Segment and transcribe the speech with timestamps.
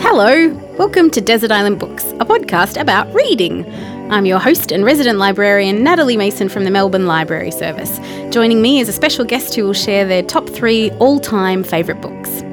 [0.00, 3.66] Hello, welcome to Desert Island Books, a podcast about reading.
[4.12, 7.98] I'm your host and resident librarian, Natalie Mason from the Melbourne Library Service.
[8.32, 12.00] Joining me is a special guest who will share their top three all time favourite
[12.00, 12.44] books.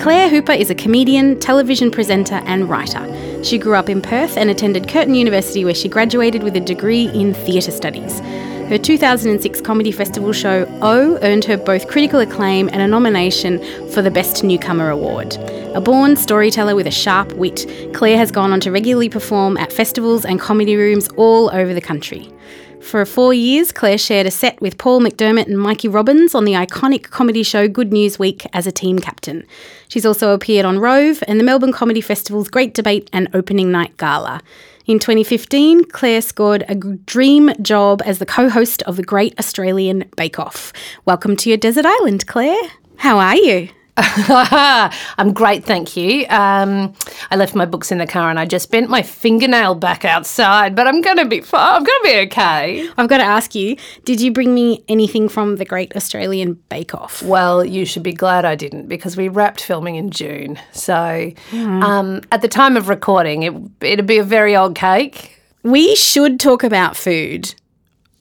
[0.00, 3.04] Claire Hooper is a comedian, television presenter, and writer.
[3.44, 7.08] She grew up in Perth and attended Curtin University, where she graduated with a degree
[7.08, 8.22] in theatre studies.
[8.70, 13.58] Her 2006 comedy festival show O earned her both critical acclaim and a nomination
[13.90, 15.34] for the Best Newcomer Award.
[15.74, 19.72] A born storyteller with a sharp wit, Claire has gone on to regularly perform at
[19.72, 22.32] festivals and comedy rooms all over the country.
[22.80, 26.52] For four years, Claire shared a set with Paul McDermott and Mikey Robins on the
[26.52, 29.44] iconic comedy show Good News Week as a team captain.
[29.88, 33.96] She's also appeared on Rove and the Melbourne Comedy Festival's Great Debate and Opening Night
[33.96, 34.40] Gala.
[34.90, 40.10] In 2015, Claire scored a dream job as the co host of the Great Australian
[40.16, 40.72] Bake Off.
[41.04, 42.60] Welcome to your desert island, Claire.
[42.96, 43.68] How are you?
[43.96, 46.26] I'm great, thank you.
[46.28, 46.94] Um,
[47.30, 50.74] I left my books in the car and I just bent my fingernail back outside,
[50.74, 51.76] but I'm going to be fine.
[51.76, 52.88] I'm going to be okay.
[52.96, 56.94] I've got to ask you did you bring me anything from the Great Australian Bake
[56.94, 57.22] Off?
[57.22, 60.58] Well, you should be glad I didn't because we wrapped filming in June.
[60.72, 65.38] So um, at the time of recording, it, it'd be a very old cake.
[65.62, 67.54] We should talk about food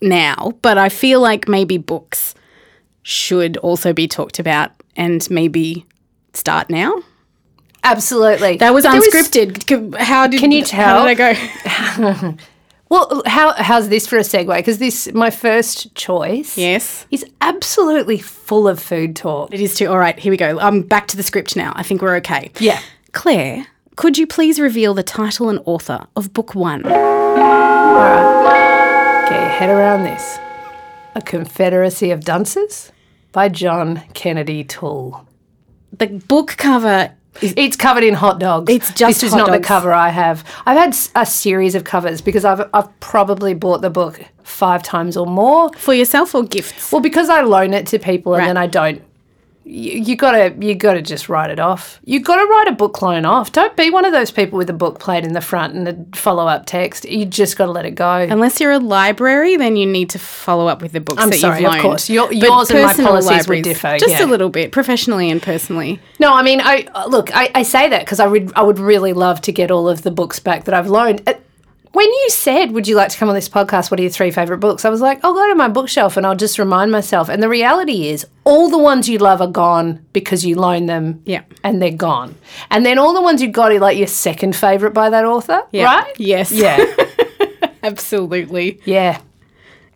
[0.02, 2.36] now, but I feel like maybe books
[3.04, 5.86] should also be talked about and maybe
[6.33, 7.02] start now.
[7.83, 8.58] Absolutely.
[8.58, 9.97] That was But unscripted.
[9.97, 11.00] How did Can you tell?
[11.00, 12.38] How did I go?
[12.89, 14.53] well, how, how's this for a segue?
[14.58, 19.53] Because this, my first choice, yes, is absolutely full of food talk.
[19.53, 19.88] it is too.
[19.88, 20.59] All right, here we go.
[20.59, 21.72] I'm back to the script now.
[21.75, 22.52] I think we're okay.
[22.59, 22.81] Yeah.
[23.14, 26.81] Claire, could you please reveal the title and author of book one?
[26.81, 26.92] Get
[29.30, 30.38] your head around this.
[31.16, 32.92] A Confederacy of Dunces
[33.32, 35.26] by John Kennedy Toole.
[35.98, 38.72] The book cover is It's covered in hot dogs.
[38.72, 40.44] It's just this is not the cover I have.
[40.66, 45.16] I've had a series of covers because I've I've probably bought the book five times
[45.16, 45.72] or more.
[45.73, 46.92] for yourself or gifts.
[46.92, 49.02] Well, because I loan it to people and then I don't.
[49.72, 52.00] You, you gotta you gotta just write it off.
[52.04, 53.52] You gotta write a book loan off.
[53.52, 56.18] Don't be one of those people with a book plate in the front and a
[56.18, 57.06] follow up text.
[57.06, 58.10] You just gotta let it go.
[58.10, 61.38] Unless you're a library, then you need to follow up with the books I'm that
[61.40, 61.78] sorry, you've loaned.
[61.78, 62.10] of course.
[62.10, 64.26] Your- yours and my policies would differ, Just yeah.
[64.26, 66.00] a little bit, professionally and personally.
[66.20, 67.30] No, I mean, I look.
[67.36, 70.02] I, I say that because I would I would really love to get all of
[70.02, 71.22] the books back that I've loaned.
[71.92, 73.89] When you said, "Would you like to come on this podcast?
[73.89, 76.26] What are your three favorite books?" I was like, "I'll go to my bookshelf and
[76.26, 80.05] I'll just remind myself." And the reality is, all the ones you love are gone
[80.14, 81.42] because you loan them, Yeah.
[81.64, 82.36] and they're gone.
[82.70, 85.61] And then all the ones you got are like your second favorite by that author,
[85.73, 86.14] right?
[86.17, 86.52] Yes.
[86.52, 86.83] Yeah,
[87.83, 88.80] Absolutely.
[88.86, 89.20] yeah.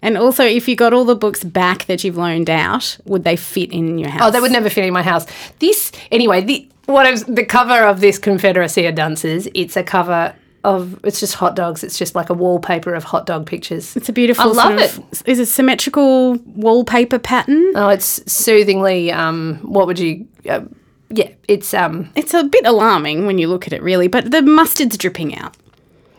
[0.02, 3.38] And also, if you got all the books back that you've loaned out, would they
[3.38, 4.22] fit in your house?
[4.24, 5.26] Oh, they would never fit in my house.
[5.60, 6.42] This anyway.
[6.42, 9.48] The what is the cover of this Confederacy of Dunces?
[9.54, 11.84] It's a cover of it's just hot dogs.
[11.84, 13.96] It's just like a wallpaper of hot dog pictures.
[13.96, 14.44] It's a beautiful.
[14.44, 17.74] I love sort of- Is it symmetrical wallpaper pattern?
[17.76, 19.12] Oh, it's soothingly.
[19.12, 20.28] Um, what would you?
[20.48, 20.62] Uh,
[21.10, 24.08] yeah, it's um, It's a bit alarming when you look at it, really.
[24.08, 25.56] But the mustard's dripping out.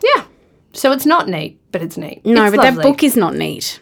[0.03, 0.25] yeah.
[0.73, 2.25] So it's not neat, but it's neat.
[2.25, 3.79] No, It's but that book is not neat.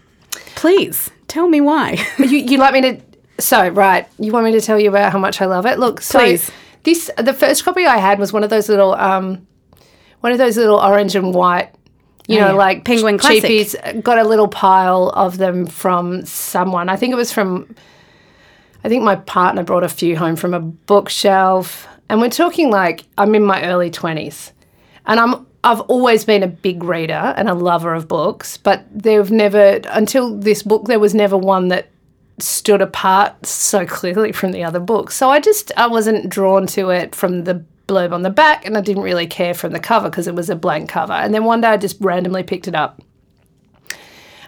[0.56, 1.98] Please tell me why.
[2.20, 3.02] you you like me to?
[3.40, 5.80] So right, you want me to tell you about how much I love it?
[5.80, 6.52] Look, so Please.
[6.84, 9.48] this the first copy I had was one of those little um,
[10.24, 11.70] one of those little orange and white.
[12.28, 12.56] You know, Oh, yeah.
[12.56, 13.44] like Penguin Classic.
[13.44, 14.02] cheapies.
[14.02, 16.88] Got a little pile of them from someone.
[16.88, 17.76] I think it was from.
[18.86, 23.04] I think my partner brought a few home from a bookshelf, and we're talking like
[23.18, 24.54] I'm in my early twenties,
[25.06, 29.32] and I'm I've always been a big reader and a lover of books, but there've
[29.32, 31.90] never until this book there was never one that
[32.40, 35.16] stood apart so clearly from the other books.
[35.16, 38.78] So I just I wasn't drawn to it from the blurb on the back, and
[38.78, 41.14] I didn't really care from the cover because it was a blank cover.
[41.14, 43.02] And then one day I just randomly picked it up,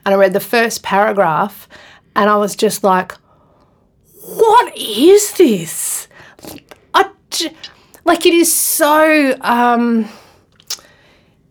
[0.06, 1.68] and I read the first paragraph,
[2.16, 3.14] and I was just like,
[4.24, 6.08] "What is this?"
[6.94, 7.10] I
[8.04, 9.38] like it is so.
[9.42, 10.10] Um,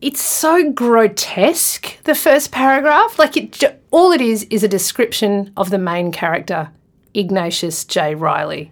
[0.01, 5.71] it's so grotesque the first paragraph like it all it is is a description of
[5.71, 6.71] the main character
[7.15, 8.71] ignatius j reilly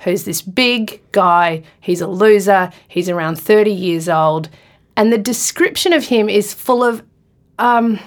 [0.00, 1.62] who's this big guy.
[1.80, 2.70] He's a loser.
[2.88, 4.48] He's around 30 years old.
[4.96, 7.02] And the description of him is full of
[7.58, 7.98] um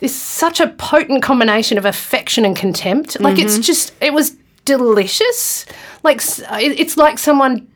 [0.00, 3.20] this such a potent combination of affection and contempt.
[3.20, 5.66] Like it's just it was delicious.
[6.02, 7.68] Like it's like someone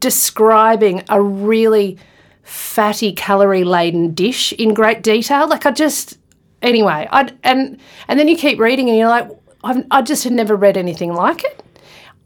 [0.00, 1.98] describing a really
[2.46, 5.48] fatty, calorie laden dish in great detail.
[5.48, 6.16] Like, I just,
[6.62, 7.78] anyway, I and
[8.08, 9.28] and then you keep reading and you're like,
[9.64, 11.62] I've, I just had never read anything like it.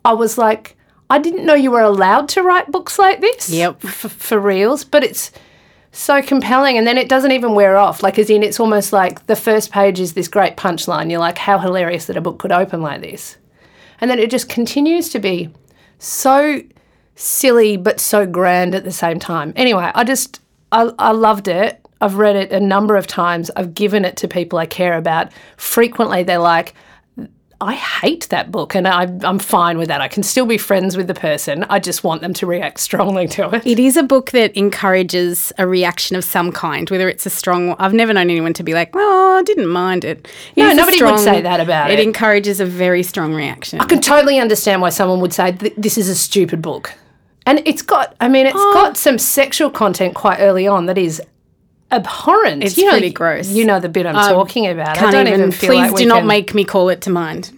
[0.05, 0.77] I was like,
[1.09, 3.51] I didn't know you were allowed to write books like this.
[3.51, 3.81] Yep.
[3.81, 5.33] For, for reals, but it's
[5.93, 8.03] so compelling, and then it doesn't even wear off.
[8.03, 11.11] Like, as in, it's almost like the first page is this great punchline.
[11.11, 13.37] You're like, how hilarious that a book could open like this,
[14.01, 15.51] and then it just continues to be
[15.99, 16.63] so
[17.17, 19.53] silly but so grand at the same time.
[19.57, 21.85] Anyway, I just I, I loved it.
[22.01, 23.51] I've read it a number of times.
[23.57, 25.33] I've given it to people I care about.
[25.57, 26.75] Frequently, they're like,
[27.63, 30.01] I hate that book, and I, I'm fine with that.
[30.01, 31.65] I can still be friends with the person.
[31.65, 33.67] I just want them to react strongly to it.
[33.67, 37.77] It is a book that encourages a reaction of some kind, whether it's a strong.
[37.79, 40.27] I've never known anyone to be like, "Oh, I didn't mind it."
[40.57, 41.99] It No, nobody would say that about it.
[41.99, 42.03] it.
[42.03, 43.81] encourages a very strong reaction.
[43.81, 46.95] I can totally understand why someone would say this is a stupid book.
[47.47, 48.73] And it's got, I mean, it's Oh.
[48.75, 51.21] got some sexual content quite early on that is
[51.93, 52.63] abhorrent.
[52.65, 53.51] It's you know, pretty gross.
[53.51, 54.89] You know the bit I'm um, talking about.
[54.91, 55.53] I Can't don't even.
[55.53, 57.53] please like do not can- make me call it to mind.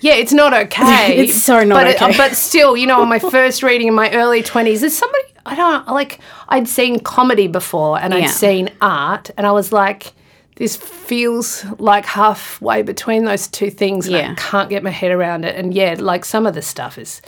[0.00, 1.16] Yeah, it's not okay.
[1.18, 2.16] It's so not but it- okay.
[2.16, 5.54] but still, you know, on my first reading in my early 20s, there's somebody, I
[5.54, 6.18] don't like,
[6.48, 8.20] I'd seen comedy before and Yeah.
[8.20, 10.12] I'd seen art, and I was like,
[10.56, 14.32] this feels like halfway between those two things, and Yeah.
[14.32, 15.56] I can't get my head around it.
[15.56, 17.22] And yeah, like some of the stuff is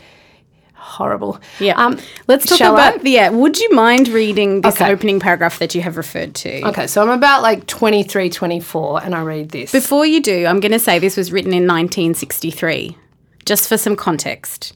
[0.85, 1.41] horrible.
[1.59, 1.75] Yeah.
[1.83, 1.99] Um,
[2.29, 2.91] Let's talk shall I?
[2.91, 3.07] about.
[3.07, 3.31] Yeah.
[3.31, 4.91] Would you mind reading this Okay.
[4.93, 6.63] opening paragraph that you have referred to?
[6.69, 9.73] Okay, so I'm about like 23, 24, and I read this.
[9.73, 12.97] Before you do, I'm going to say this was written in 1963,
[13.45, 14.75] just for some context.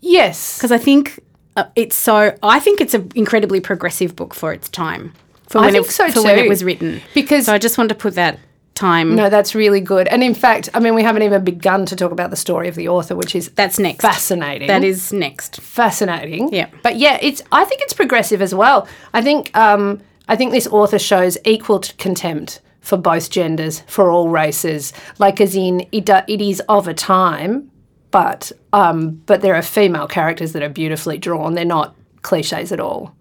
[0.00, 0.58] yes.
[0.58, 1.20] because I think
[1.56, 2.36] uh, it's so.
[2.42, 5.12] I think it's an incredibly progressive book for its time.
[5.48, 7.00] For I when think it, so for when it was written.
[7.14, 8.38] Because- so I just want to put that
[8.74, 9.14] time.
[9.14, 10.08] No, that's really good.
[10.08, 12.74] And in fact, I mean, we haven't even begun to talk about the story of
[12.74, 14.02] the author, which is That's next.
[14.02, 14.68] fascinating.
[14.68, 15.60] That is next.
[15.60, 16.52] fascinating.
[16.52, 16.68] Yeah.
[16.82, 18.86] But yeah, it's I think it's progressive as well.
[19.12, 24.10] I think um, I think this author shows equal t- contempt for both genders, for
[24.10, 24.92] all races.
[25.18, 27.70] Like as in it it is of a time,
[28.10, 31.54] but um, but there are female characters that are beautifully drawn.
[31.54, 33.14] They're not cliches at all.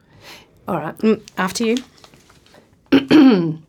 [0.68, 0.96] All right.
[1.38, 1.78] After you.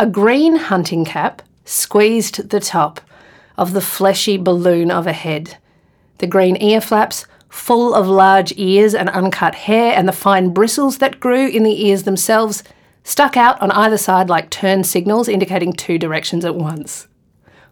[0.00, 3.02] A green hunting cap squeezed the top
[3.58, 5.58] of the fleshy balloon of a head.
[6.20, 10.96] The green ear flaps, full of large ears and uncut hair, and the fine bristles
[10.98, 12.64] that grew in the ears themselves,
[13.04, 17.06] stuck out on either side like turn signals indicating two directions at once.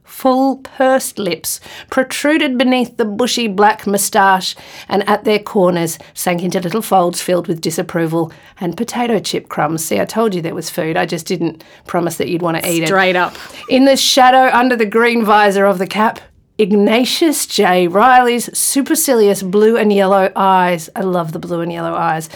[0.09, 1.61] Full pursed lips
[1.91, 4.57] protruded beneath the bushy black moustache,
[4.89, 9.85] and at their corners sank into little folds filled with disapproval and potato chip crumbs.
[9.85, 10.97] See, I told you there was food.
[10.97, 12.87] I just didn't promise that you'd want to eat it.
[12.87, 13.37] Straight up.
[13.69, 16.21] In the shadow under the green visor of the cap,
[16.57, 17.87] Ignatius J.
[17.87, 20.91] Reilly's supercilious blue and yellow eyes.
[20.97, 22.29] I love the blue and yellow eyes.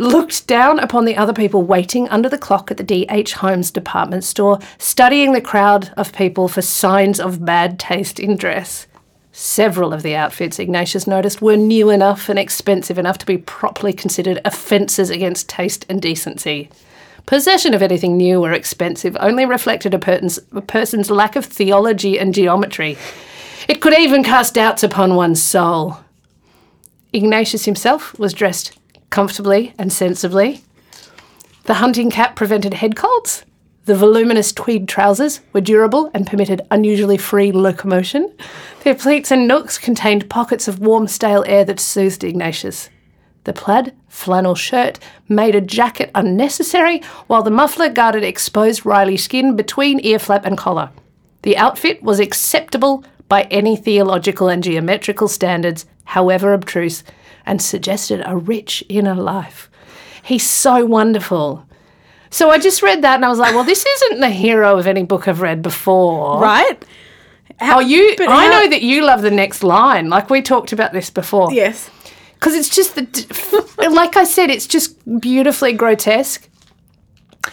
[0.00, 3.32] Looked down upon the other people waiting under the clock at the D.H.
[3.34, 8.86] Holmes department store, studying the crowd of people for signs of bad taste in dress.
[9.32, 13.92] Several of the outfits Ignatius noticed were new enough and expensive enough to be properly
[13.92, 16.70] considered offences against taste and decency.
[17.26, 22.20] Possession of anything new or expensive only reflected a person's, a person's lack of theology
[22.20, 22.96] and geometry.
[23.66, 25.98] It could even cast doubts upon one's soul.
[27.12, 28.77] Ignatius himself was dressed
[29.10, 30.62] comfortably and sensibly.
[31.64, 33.44] The hunting cap prevented head colds.
[33.84, 38.34] The voluminous tweed trousers were durable and permitted unusually free locomotion.
[38.84, 42.90] Their pleats and nooks contained pockets of warm, stale air that soothed Ignatius.
[43.44, 49.56] The plaid flannel shirt made a jacket unnecessary, while the muffler guarded exposed Reilly skin
[49.56, 50.90] between ear flap and collar.
[51.42, 57.04] The outfit was acceptable by any theological and geometrical standards, however obtruse,
[57.48, 59.68] and suggested a rich inner life.
[60.22, 61.64] He's so wonderful.
[62.30, 64.86] So I just read that and I was like, well, this isn't the hero of
[64.86, 66.38] any book I've read before.
[66.40, 66.84] Right?
[67.60, 68.14] Oh, you?
[68.18, 70.10] But I how- know that you love the next line.
[70.10, 71.52] Like we talked about this before.
[71.52, 71.90] Yes.
[72.34, 76.48] Because it's just the, like I said, it's just beautifully grotesque.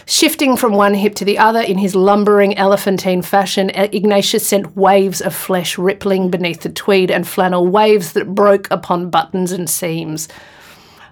[0.04, 4.76] Shifting from one hip to the other in his lumbering elephantine fashion, uh, Ignatius sent
[4.76, 9.68] waves of flesh rippling beneath the tweed and flannel, waves that broke upon buttons and
[9.68, 10.28] seams.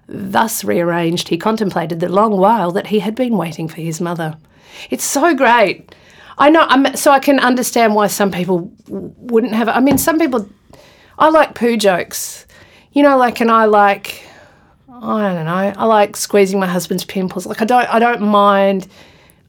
[0.06, 4.36] Thus rearranged, he contemplated the long while that he had been waiting for his mother.
[4.90, 5.94] It's so great.
[6.36, 9.68] I know, I'm, so I can understand why some people wouldn't have.
[9.68, 10.48] I mean, some people.
[11.16, 12.44] I like poo jokes,
[12.92, 14.28] you know, like, and I like.
[15.02, 15.72] I don't know.
[15.76, 17.46] I like squeezing my husband's pimples.
[17.46, 17.88] Like, I don't.
[17.92, 18.86] I don't mind.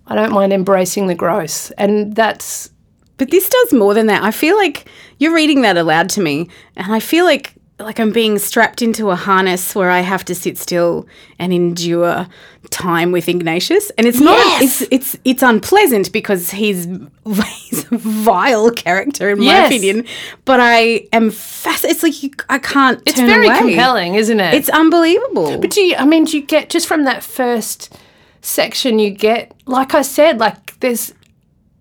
[0.08, 2.70] I don't mind embracing the gross, and that's
[3.18, 4.24] But this does more than that.
[4.24, 4.88] I feel like
[5.20, 9.10] you're reading that aloud to me, and I feel like like I'm being strapped into
[9.12, 11.06] a harness where I have to sit still
[11.40, 12.26] and endure
[12.70, 14.38] time with Ignatius, and it's not.
[14.38, 14.82] Yes!
[14.82, 16.88] It's it's it's unpleasant because he's
[17.26, 19.68] he's a vile character in my Yes.
[19.70, 20.06] opinion.
[20.46, 21.96] But I am fascinated.
[21.96, 23.02] It's like you, I can't.
[23.06, 23.58] It's very away.
[23.58, 24.54] compelling, isn't it?
[24.54, 25.60] It's unbelievable.
[25.60, 27.94] But do you, I mean, do you get just from that first
[28.42, 31.14] section, you get, like I said, like there's,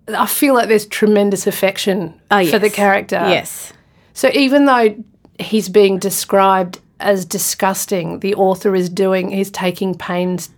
[0.09, 3.17] I feel like there's tremendous affection Oh, for the character.
[3.29, 3.73] yes.
[4.15, 4.97] So even though
[5.39, 10.51] he's being described as disgusting, the author is doing, he's taking pains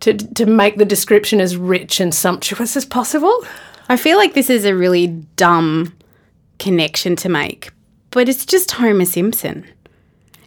[0.00, 3.44] to, to make the description as rich and sumptuous as possible.
[3.88, 5.94] I feel like this is a really dumb
[6.58, 7.70] connection to make,
[8.10, 9.66] but it's just Homer Simpson.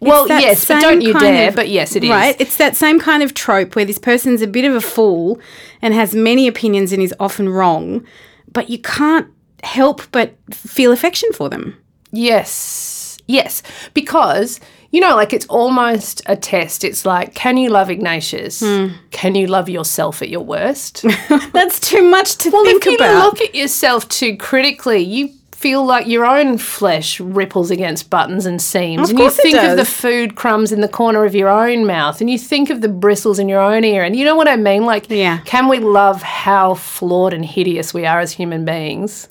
[0.00, 2.10] Well, yes, but don't you dare, of- but yes, it is.
[2.10, 2.36] Right?
[2.38, 5.40] It's that same kind of trope where this person's a bit of a fool
[5.80, 8.04] and has many opinions and is often wrong,
[8.52, 9.28] but you can't
[9.62, 11.78] help but feel affection for them.
[12.14, 13.18] Yes.
[13.26, 13.62] Yes.
[13.94, 16.84] Because, you know, like it's almost a test.
[16.84, 18.60] It's like, can you love Ignatius?
[18.60, 18.88] Hmm.
[19.10, 21.02] Can you love yourself at your worst?
[21.52, 25.86] That's too much to well, think if you look at yourself too critically, you feel
[25.86, 29.08] like your own flesh ripples against buttons and seams.
[29.08, 32.20] Of and you think of the food crumbs in the corner of your own mouth
[32.20, 34.04] and you think of the bristles in your own ear.
[34.04, 34.84] And you know what I mean?
[34.84, 35.38] Like, Yeah.
[35.46, 39.28] can we love how flawed and hideous we are as human beings?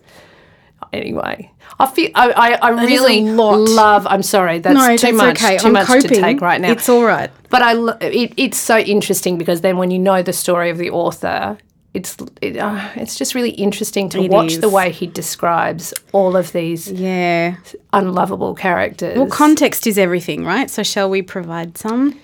[0.94, 4.06] Anyway, I feel I, I, I really love.
[4.08, 5.44] I'm sorry, that's no, too that's much.
[5.44, 5.58] okay.
[5.58, 6.10] Too I'm much coping.
[6.10, 6.72] to take right now.
[6.72, 7.32] It's all right.
[7.50, 10.92] But I, it, it's so interesting because then when you know the story of the
[10.92, 11.58] author,
[11.94, 16.36] it's it, uh, it's just really interesting to It watch the way he describes all
[16.36, 17.56] of these Yeah.
[17.92, 19.18] unlovable characters.
[19.18, 20.70] Well, context is everything, right?
[20.70, 22.20] So shall we provide some?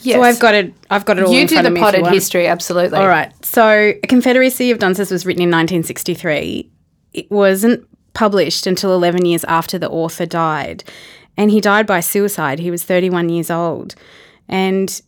[0.00, 0.16] yes.
[0.16, 0.74] So I've got it.
[0.90, 2.98] I've got it all you in do the potted history, absolutely.
[2.98, 3.32] All right.
[3.44, 3.66] So,
[4.02, 6.70] A Confederacy of Dunces was written in 1963.
[7.14, 7.87] It wasn't
[8.18, 10.82] published until 11 years after the author died.
[11.36, 12.58] And he died by suicide.
[12.58, 13.94] He was 31 years old.
[14.48, 15.00] And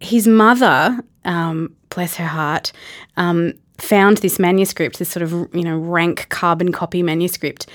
[0.00, 2.72] his mother, um, bless her heart,
[3.18, 7.66] um, found this manuscript, this sort of, you know, rank carbon copy manuscript,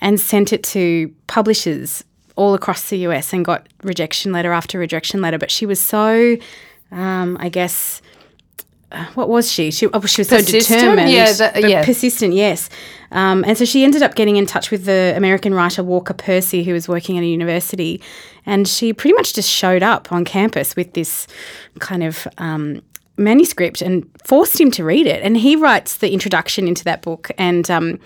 [0.00, 2.04] and sent it to publishers
[2.36, 5.38] all across the US and got rejection letter after rejection letter.
[5.38, 6.36] But she was so,
[6.92, 8.00] um, I guess,
[8.92, 9.72] uh, what was she?
[9.72, 10.36] She, oh, she was so
[10.68, 11.10] determined.
[11.10, 11.84] Yeah, that- yeah.
[11.84, 12.70] Persistent, yes.
[13.12, 16.64] Um, and so she ended up getting in touch with the American writer Walker Percy,
[16.64, 18.00] who was working at a university.
[18.46, 21.26] And she pretty much just showed up on campus with this
[21.78, 22.82] kind of um,
[23.16, 25.22] manuscript and forced him to read it.
[25.22, 27.30] And he writes the introduction into that book.
[27.38, 27.98] And um,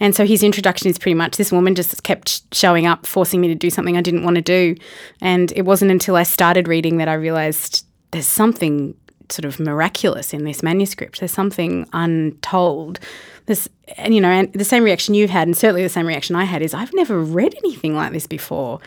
[0.00, 3.48] and so his introduction is pretty much this woman just kept showing up, forcing me
[3.48, 4.74] to do something I didn't want to do.
[5.20, 8.94] And it wasn't until I started reading that I realized there's something
[9.30, 11.20] sort of miraculous in this manuscript.
[11.20, 13.00] There's something untold.
[13.46, 16.34] This, and you know, and the same reaction you've had, and certainly the same reaction
[16.34, 18.80] I had, is I've never read anything like this before.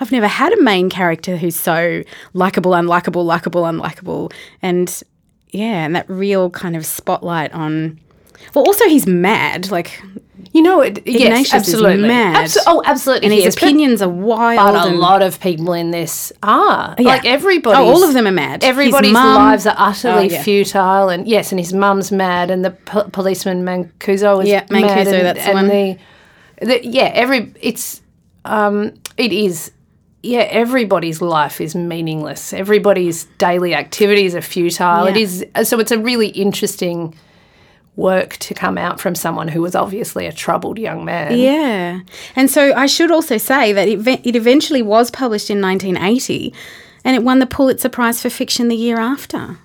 [0.00, 5.02] I've never had a main character who's so likable, unlikable, likable, unlikable, and
[5.50, 7.98] yeah, and that real kind of spotlight on.
[8.54, 10.00] Well, also he's mad, like,
[10.52, 12.08] You know, it, yes, Ignatius is absolutely.
[12.08, 12.46] mad.
[12.46, 13.26] Abso- oh, absolutely.
[13.26, 14.58] and his is, opinions are wild.
[14.74, 16.94] But a and- lot of people in this are.
[16.98, 17.04] Yeah.
[17.08, 17.76] Like everybody.
[17.76, 18.62] Oh, all of them are mad.
[18.64, 20.42] Everybody's mum- lives are utterly Oh, yeah.
[20.42, 24.84] futile, and yes, and his mum's mad, and the po- policeman Mancuso is Yeah, mad,
[24.84, 25.68] Mancuso, and, that's the one.
[25.68, 25.98] The,
[26.62, 28.00] the yeah, every it's
[28.44, 29.72] um, it is.
[30.20, 32.52] Yeah, everybody's life is meaningless.
[32.52, 35.06] Everybody's daily activities are futile.
[35.06, 35.22] It Yeah.
[35.22, 35.78] is so.
[35.78, 37.14] It's a really interesting
[37.98, 41.36] work to come out from someone who was obviously a troubled young man.
[41.36, 42.00] Yeah.
[42.36, 46.54] And so I should also say that it, it eventually was published in 1980
[47.04, 49.58] and it won the Pulitzer Prize for Fiction the year after.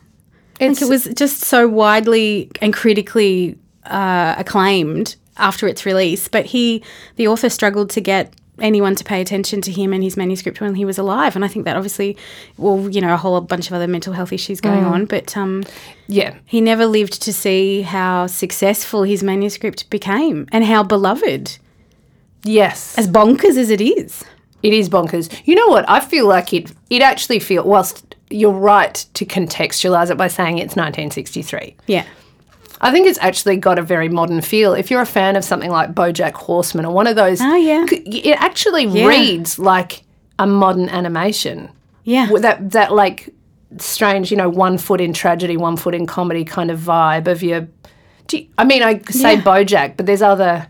[0.60, 6.28] It's, think it was just so widely and critically uh, acclaimed after its release.
[6.28, 6.84] But he,
[7.18, 10.76] the author, struggled to get anyone to pay attention to him and his manuscript when
[10.76, 11.36] he was alive.
[11.36, 12.18] And I think that obviously,
[12.58, 15.06] well, you know, a whole bunch of other mental health issues going on.
[15.06, 15.64] But um,
[16.08, 21.58] yeah, he never lived to see how successful his manuscript became and how beloved
[22.44, 22.98] yes.
[22.98, 24.24] as bonkers as it is.
[24.62, 25.30] It is bonkers.
[25.46, 25.90] You know what?
[25.90, 26.72] I feel like it.
[26.90, 31.76] It actually feel whilst you're right to contextualize it by saying it's 1963.
[31.88, 32.06] Yeah.
[32.84, 34.74] I think it's actually got a very modern feel.
[34.74, 37.86] If you're a fan of something like BoJack Horseman or one of those, Oh, yeah.
[37.90, 40.04] it actually reads like
[40.38, 41.70] a modern animation.
[42.04, 42.28] Yeah.
[42.40, 43.34] That that like
[43.78, 47.42] strange, you know, one foot in tragedy, one foot in comedy kind of vibe of
[47.42, 47.68] your.
[48.32, 49.42] You, I mean, I say Yeah.
[49.42, 50.68] BoJack, but there's other.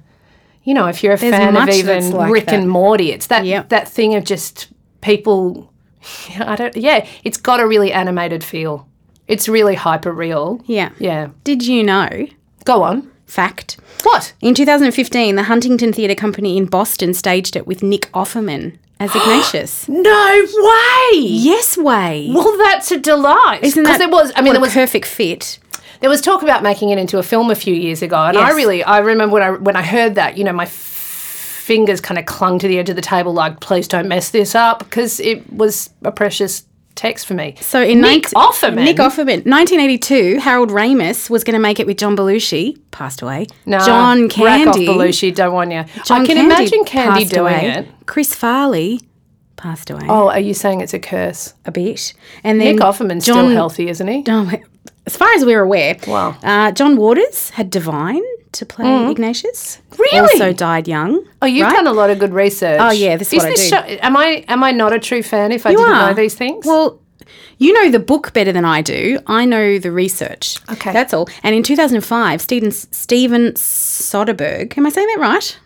[0.66, 2.56] You know, if you're a There's fan of even like Rick that.
[2.56, 3.70] and Morty, it's that Yep.
[3.70, 4.70] that thing of just
[5.02, 5.74] people.
[6.40, 6.76] I don't.
[6.78, 8.88] Yeah, it's got a really animated feel.
[9.28, 10.62] It's really hyper real.
[10.66, 10.90] Yeah.
[11.00, 11.30] Yeah.
[11.44, 12.28] Did you know
[12.66, 13.12] Go on.
[13.26, 13.78] fact.
[14.04, 14.34] What?
[14.42, 19.88] In 2015, the Huntington Theatre Company in Boston staged it with Nick Offerman as Ignatius.
[19.90, 21.20] No way!
[21.20, 22.32] yes, way.
[22.34, 23.60] Well, that's a delight.
[23.64, 24.32] Isn't that there was?
[24.36, 25.58] I mean, a was perfect fit.
[26.02, 28.52] there was talk about making it into a film a few years ago, and I
[28.52, 32.18] really I remember when I when I heard that, you know, my f- fingers kind
[32.20, 35.20] of clung to the edge of the table, like, please don't mess this up, because
[35.22, 36.64] it was a precious
[36.96, 37.56] text for me.
[37.62, 38.84] So in Nick 19 Offerman.
[38.84, 43.48] Nick Offerman, 1982, Harold Ramis was going to make it with John Belushi, passed away.
[43.66, 45.84] No, John Candy, Belushi, don't want you.
[46.06, 47.70] John I can Candy imagine Candy doing away.
[47.80, 47.88] it.
[48.06, 49.02] Chris Farley
[49.56, 51.54] passed away Oh, are you saying it's a curse?
[51.66, 54.24] a bit, and then Nick Offerman's still John- healthy, isn't he?
[54.28, 54.52] Oh,
[55.06, 56.36] as far as we're aware, Wow.
[56.44, 58.22] Uh, John Waters had Divine
[58.54, 59.80] to play Ignatius.
[59.92, 60.00] Mm.
[60.00, 60.20] Really?
[60.20, 61.24] Also died young.
[61.42, 61.76] Oh, you've right?
[61.76, 62.80] done a lot of good research.
[62.82, 63.76] Oh, yeah, this is what I this do.
[63.76, 66.08] show- am I am I not a true fan if I didn't are.
[66.10, 66.66] know these things?
[66.66, 67.00] Well,
[67.58, 69.20] you know the book better than I do.
[69.28, 70.58] I know the research.
[70.72, 70.92] Okay.
[70.92, 71.30] That's all.
[71.44, 75.60] And in 2005, Steven, Steven Soderbergh, am I saying that right?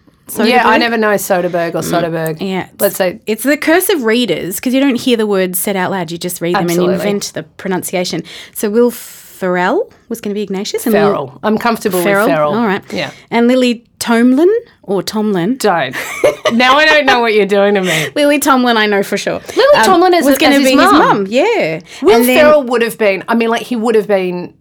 [0.44, 2.40] yeah, I never know Soderbergh or Soderbergh.
[2.40, 2.70] Mm, Yeah.
[2.82, 5.90] Let's say It's the curse of readers because you don't hear the words said out
[5.90, 6.12] loud.
[6.12, 6.96] You just read them Absolutely.
[6.96, 8.24] and invent the pronunciation.
[8.54, 8.92] So Will
[9.38, 10.86] Ferrell was going to be Ignatius.
[10.86, 11.40] And Will- Ferrell.
[11.44, 12.26] I'm comfortable Ferrell.
[12.28, 12.54] with Ferrell.
[12.54, 12.84] All right.
[12.94, 13.12] Yeah.
[13.32, 14.54] And Lily Tomlin
[14.84, 15.58] or Tomlin.
[15.58, 15.96] Don't.
[16.54, 18.10] now I don't know what you're doing to me.
[18.16, 19.36] Lily Tomlin, I know for sure.
[19.36, 21.26] Um, Lily Tomlin is- was going to be his mum.
[21.28, 21.82] Yeah.
[22.02, 23.24] Will And then- Ferrell would have been.
[23.28, 24.54] I mean, like he would have been.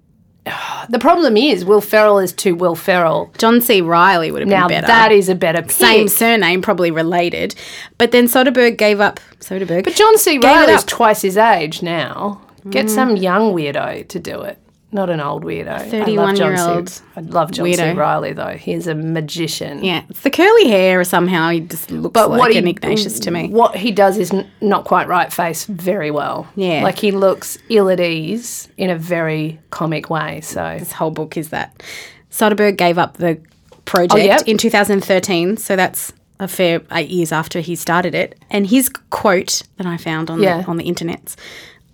[0.88, 3.32] The problem is, Will Ferrell is too Will Ferrell.
[3.38, 3.80] John C.
[3.80, 4.86] Reilly would have Now been better.
[4.86, 5.72] that is a better pick.
[5.72, 7.56] Same surname, probably related.
[7.98, 9.18] But then Soderbergh gave up.
[9.40, 9.82] Soderbergh.
[9.82, 10.38] But John C.
[10.38, 10.84] Reilly is.
[10.84, 12.40] Twice his age now.
[12.70, 14.58] Get some young weirdo to do it.
[14.92, 15.68] Not an old weirdo.
[15.68, 17.02] I love John 31-year-old C.
[17.16, 17.92] I love John C.
[17.92, 18.56] Reilly though.
[18.56, 19.82] He's a magician.
[19.84, 21.02] yeah, it's the curly hair.
[21.04, 23.48] Somehow he just looks But like what he, an Ignatius to me.
[23.48, 26.46] What he does is n- not quite right face very well.
[26.54, 26.82] Yeah.
[26.84, 30.40] Like he looks ill at ease in a very comic way.
[30.40, 31.82] So This whole book is that.
[32.30, 33.40] Soderbergh gave up the
[33.86, 34.42] project Oh, yep.
[34.46, 38.38] in 2013, so that's a fair eight years after he started it.
[38.50, 40.62] And his quote that I found on Yeah.
[40.62, 41.34] the, on the internet,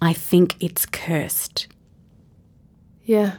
[0.02, 1.68] I think it's cursed.
[3.04, 3.36] Yeah.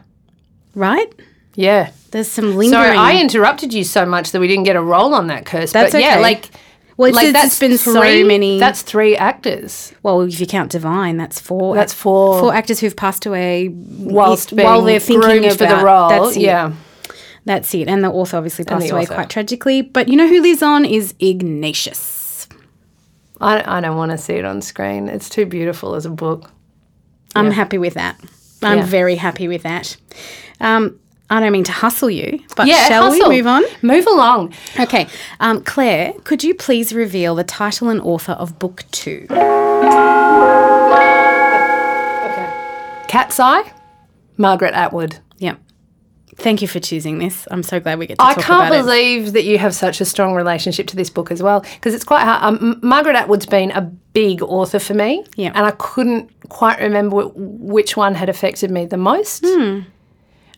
[0.75, 1.13] Right?
[1.55, 1.91] Yeah.
[2.11, 2.71] There's some lingering.
[2.71, 5.71] Sorry, I interrupted you so much that we didn't get a roll on that curse.
[5.71, 6.49] That's but yeah, like
[6.97, 8.59] well, it's, like it's that's been so many.
[8.59, 9.93] That's three actors.
[10.03, 11.75] well, if you count Divine, that's four.
[11.75, 12.39] That's four.
[12.39, 16.09] four actors who've passed away Whilst while they're thinking about, for the role.
[16.09, 16.41] That's it.
[16.41, 16.73] yeah.
[17.45, 17.87] That's it.
[17.87, 19.15] And the author obviously passed away author.
[19.15, 19.81] quite tragically.
[19.81, 22.47] But you know who lives on is Ignatius.
[23.41, 25.09] I, I don't want to see it on screen.
[25.09, 26.51] It's too beautiful as a book.
[27.35, 28.19] I'm happy with that.
[28.63, 28.85] I'm Yeah.
[28.85, 29.97] very happy with that.
[30.61, 30.99] Um,
[31.29, 33.29] I don't mean to hustle you, but Yeah, shall hustle.
[33.29, 33.63] we move on?
[33.81, 34.53] Move along.
[34.79, 35.07] Okay.
[35.39, 39.25] Um, Claire, could you please reveal the title and author of book two?
[42.25, 42.49] Okay.
[43.07, 43.71] Cat's Eye,
[44.37, 45.19] Margaret Atwood.
[45.37, 45.55] Yeah.
[46.35, 47.47] Thank you for choosing this.
[47.51, 48.77] I'm so glad we get to I can't about it.
[48.83, 52.03] believe that you have such a strong relationship to this book as well, because it's
[52.03, 52.43] quite hard.
[52.61, 55.51] Um, Margaret Atwood's been a big author for me, Yeah.
[55.55, 59.43] and I couldn't quite remember which one had affected me the most.
[59.45, 59.81] Hmm.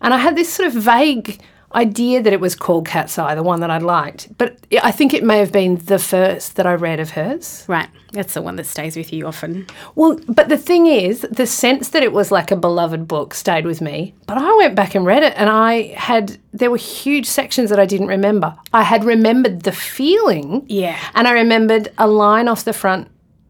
[0.01, 1.39] And I had this sort of vague
[1.75, 5.13] idea that it was called Cat's Eye, the one that I liked, but I think
[5.13, 7.65] it may have been the first that I read of hers.
[7.67, 7.89] Right.
[8.13, 9.67] That's the one that stays with you often.
[9.95, 13.65] Well, but the thing is, the sense that it was like a beloved book stayed
[13.65, 14.13] with me.
[14.25, 17.79] But I went back and read it, and I had, there were huge sections that
[17.79, 18.55] I didn't remember.
[18.71, 20.65] I had remembered the feeling.
[20.67, 20.97] Yeah.
[21.13, 23.09] And I remembered a line off the front,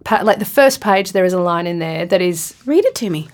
[0.09, 3.09] like the first page, there is a line in there that is, Read it to
[3.11, 3.29] me.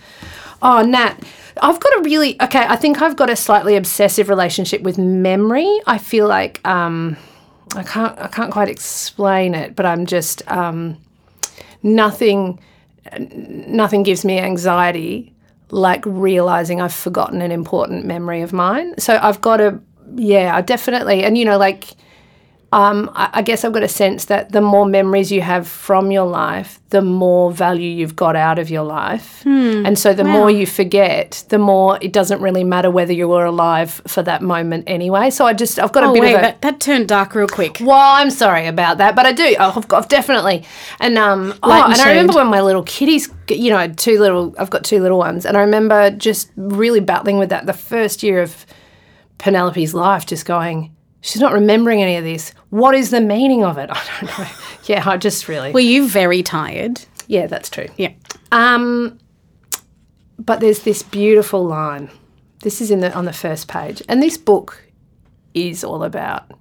[0.62, 1.18] Oh, Nat.
[1.62, 2.66] I've got a really okay.
[2.68, 5.80] I think I've got a slightly obsessive relationship with memory.
[5.86, 7.18] I feel like um,
[7.76, 10.98] I can't I can't quite explain it, but I'm just um,
[11.84, 12.60] nothing
[13.18, 15.34] nothing gives me anxiety
[15.72, 18.94] like realizing I've forgotten an important memory of mine.
[18.98, 19.80] So I've got a
[20.16, 21.96] yeah, I definitely and you know like
[22.74, 26.10] um, I, I guess I've got a sense that the more memories you have from
[26.10, 29.42] your life, the more value you've got out of your life.
[29.44, 29.86] Hmm.
[29.86, 33.44] And so the more you forget, the more it doesn't really matter whether you were
[33.46, 35.30] alive for that moment anyway.
[35.32, 36.42] So I just, I've got a Oh, bit wait, of a.
[36.44, 37.78] that, that turned dark real quick.
[37.82, 39.56] Well, I'm sorry about that, but I do.
[39.60, 40.66] I've, got, I've definitely,
[41.00, 44.56] and um, oh, and and I remember when my little kitties, you know, two little.
[44.58, 48.24] I've got two little ones, and I remember just really battling with that the first
[48.24, 48.66] year of
[49.40, 52.54] Penelope's life, just going, she's not remembering any of this.
[52.72, 53.90] What is the meaning of it?
[53.94, 54.48] I don't know.
[54.86, 55.72] yeah, I just really.
[55.72, 57.02] Were you very tired?
[57.28, 57.88] yeah, that's true.
[57.96, 58.12] Yeah.
[58.52, 59.20] Um,
[60.38, 62.10] but there's this beautiful line.
[62.64, 64.84] This is in the on the first page, and this book
[65.54, 66.52] is all about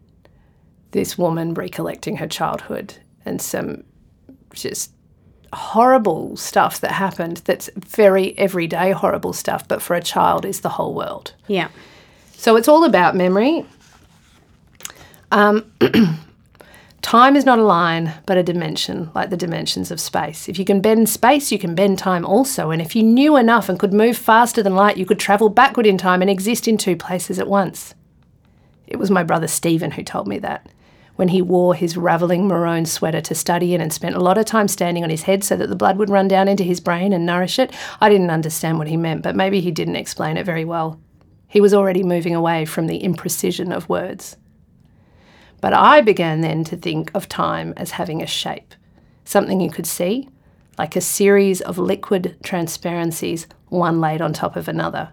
[0.93, 2.95] this woman recollecting her childhood
[3.25, 3.85] and some
[4.53, 4.93] just
[5.53, 7.39] horrible stuff that happened.
[7.45, 11.35] That's very everyday horrible stuff, but for a child is the whole world.
[11.47, 11.69] Yeah.
[12.33, 13.65] So it's all about memory.
[15.31, 15.71] Um,
[17.03, 20.49] time is not a line, but a dimension, like the dimensions of space.
[20.49, 22.71] If you can bend space, you can bend time also.
[22.71, 25.87] And if you knew enough and could move faster than light, you could travel backward
[25.87, 27.95] in time and exist in two places at once.
[28.87, 30.69] It was my brother Stephen who told me that
[31.21, 34.47] when he wore his ravelling maroon sweater to study in and spent a lot of
[34.47, 37.13] time standing on his head so that the blood would run down into his brain
[37.13, 37.75] and nourish it.
[38.01, 40.99] I didn't understand what he meant, but maybe he didn't explain it very well.
[41.47, 44.39] He was already moving away from the imprecision of words.
[45.61, 48.75] But I began then to think of time as having a shape,
[49.25, 50.29] something you could see,
[50.79, 55.11] like a series of liquid transparencies, one laid on top of another.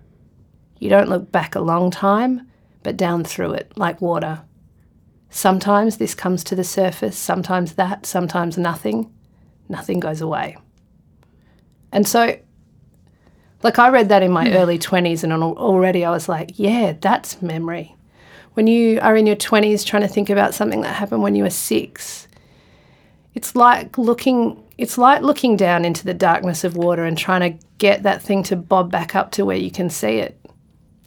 [0.79, 2.47] You don't look back a long time,
[2.83, 4.43] but down through it, like water.
[5.29, 9.11] Sometimes this comes to the surface, sometimes that, sometimes nothing.
[9.67, 10.55] Nothing goes away.
[11.91, 12.39] And so,
[13.63, 14.55] like, I read that in my hmm.
[14.55, 17.96] early 20s, and already I was like, yeah, that's memory.
[18.57, 21.43] When you are in your 20s trying to think about something that happened when you
[21.43, 22.27] were six,
[23.35, 27.65] it's like looking it's like looking down into the darkness of water and trying to
[27.77, 30.39] get that thing to bob back up to where you can see it.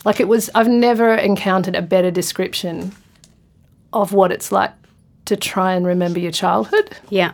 [0.05, 2.93] Like it was I've never encountered a better description
[3.93, 4.71] of what it's like
[5.25, 6.97] to try and remember your childhood.
[7.09, 7.33] Yeah.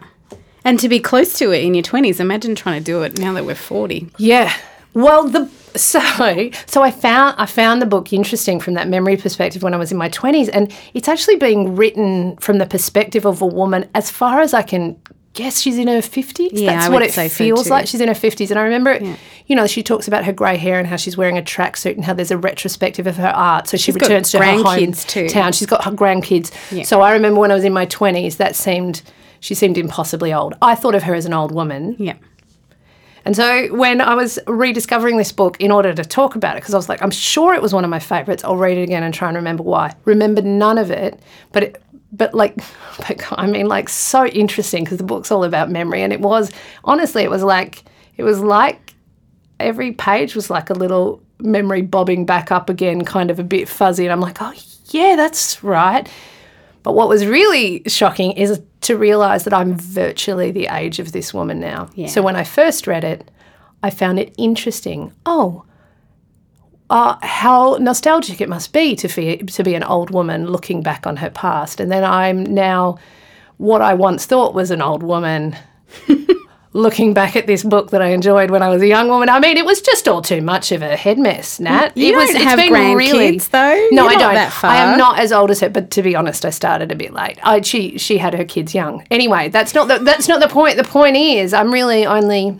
[0.64, 3.34] And to be close to it in your 20s, imagine trying to do it now
[3.34, 4.08] that we're 40.
[4.16, 4.56] Yeah.
[4.96, 6.00] Well, the so
[6.64, 9.92] so I found I found the book interesting from that memory perspective when I was
[9.92, 14.10] in my 20s and it's actually being written from the perspective of a woman as
[14.10, 14.96] far as I can
[15.34, 16.48] guess she's in her 50s.
[16.52, 17.70] Yeah, That's I what it so feels too.
[17.70, 17.86] like.
[17.86, 18.48] She's in her 50s.
[18.50, 21.18] And I remember, it, you know, she talks about her grey hair and how she's
[21.18, 23.68] wearing a tracksuit and how there's a retrospective of her art.
[23.68, 25.26] So she She's returns to her grandkids too.
[25.26, 25.52] hometown.
[25.52, 26.50] She's got her grandkids.
[26.74, 26.84] Yeah.
[26.84, 29.02] So I remember when I was in my 20s, that seemed,
[29.40, 30.54] she seemed impossibly old.
[30.62, 31.96] I thought of her as an old woman.
[31.98, 32.14] Yeah.
[33.26, 36.74] And so when I was rediscovering this book in order to talk about it, because
[36.74, 38.44] I was like, I'm sure it was one of my favourites.
[38.44, 39.96] I'll read it again and try and remember why.
[40.04, 41.18] Remembered none of it,
[41.50, 42.56] but it, but like,
[42.98, 46.52] but I mean, like so interesting because the book's all about memory, and it was
[46.84, 47.82] honestly, it was like
[48.16, 48.94] it was like
[49.58, 53.68] every page was like a little memory bobbing back up again, kind of a bit
[53.68, 54.52] fuzzy, and I'm like, oh
[54.90, 56.08] yeah, that's right.
[56.86, 61.34] But what was really shocking is to realize that I'm virtually the age of this
[61.34, 61.90] woman now.
[61.96, 62.06] Yeah.
[62.06, 63.28] So when I first read it,
[63.82, 65.12] I found it interesting.
[65.26, 65.64] Oh,
[66.88, 71.08] uh, how nostalgic it must be to be, to be an old woman looking back
[71.08, 71.80] on her past.
[71.80, 72.98] And then I'm now
[73.56, 75.56] what I once thought was an old woman
[76.76, 79.28] looking back at this book that I enjoyed when I was a young woman.
[79.28, 81.96] I mean, it was just all too much of a head mess, Nat.
[81.96, 83.88] You it was, don't have grandkids, though.
[83.92, 84.34] No, You're I not don't.
[84.34, 84.70] that far.
[84.70, 87.12] I am not as old as her, but to be honest, I started a bit
[87.12, 87.38] late.
[87.42, 89.04] I, she she had her kids young.
[89.10, 90.76] Anyway, that's not the, that's not the point.
[90.76, 92.58] The point is, I'm really only.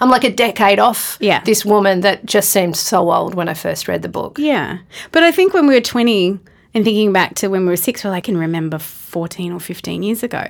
[0.00, 1.40] I'm like a decade off Yeah.
[1.44, 4.36] this woman that just seemed so old when I first read the book.
[4.38, 4.78] Yeah.
[5.12, 6.38] But I think when we were 20
[6.74, 8.78] and thinking back to when we were six, we're I can remember
[9.08, 10.46] 14 or 15 years ago.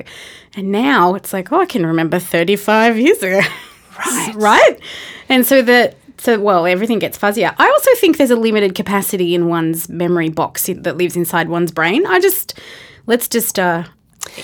[0.57, 3.41] And now it's like, oh, I can remember 35 years ago.
[3.99, 4.33] Right.
[4.37, 4.79] right?
[5.29, 5.97] And so that.
[6.21, 7.55] So, well, everything gets fuzzier.
[7.59, 11.71] I also think there's a limited capacity in one's memory box that lives inside one's
[11.71, 12.05] brain.
[12.09, 12.59] I just,
[13.07, 13.85] let's just uh,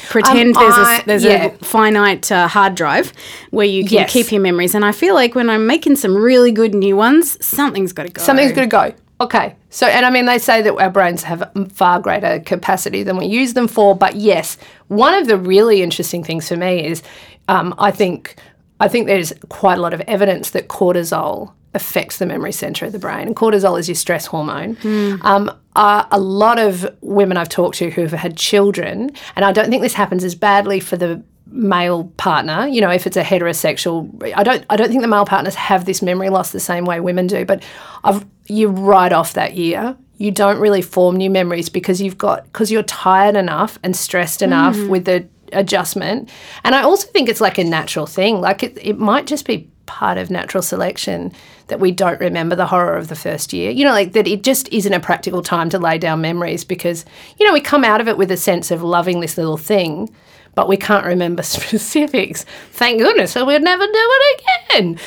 [0.09, 1.45] pretend Um, there's, I- a, there's yeah.
[1.47, 3.13] a finite uh, hard drive
[3.51, 4.13] where you can Yes.
[4.13, 4.77] keep your memories.
[4.77, 8.13] And I feel like when I'm making some really good new ones, something's got to
[8.13, 8.95] go something's got to go.
[9.21, 9.57] Okay.
[9.75, 13.27] So, and I mean, they say that our brains have far greater capacity than we
[13.27, 13.97] use them for.
[13.97, 14.57] But yes,
[14.87, 17.03] one of the really interesting things for me is
[17.49, 18.37] um, I think
[18.79, 22.93] I think there's quite a lot of evidence that cortisol affects the memory center of
[22.93, 23.27] the brain.
[23.27, 24.77] And cortisol is your stress hormone.
[25.23, 29.51] Um, uh, a lot of women I've talked to who have had children, and I
[29.51, 31.21] don't think this happens as badly for the
[31.57, 35.25] male partner you know if it's a heterosexual i don't i don't think the male
[35.25, 37.63] partners have this memory loss the same way women do but
[38.05, 39.97] I've, you write off that year.
[40.19, 44.43] You don't really form new memories because you've got because you're tired enough and stressed
[44.43, 44.89] enough mm.
[44.89, 46.31] with the adjustment.
[46.63, 49.69] And i also think it's like a natural thing like it, it might just be
[49.87, 51.31] part of natural selection
[51.67, 53.71] that we don't remember the horror of the first year.
[53.71, 57.05] You know like that it just isn't a practical time to lay down memories because
[57.39, 60.15] you know we come out of it with a sense of loving this little thing
[60.55, 62.45] but we can't remember specifics.
[62.73, 64.99] Thank goodness, so we'd never do it again.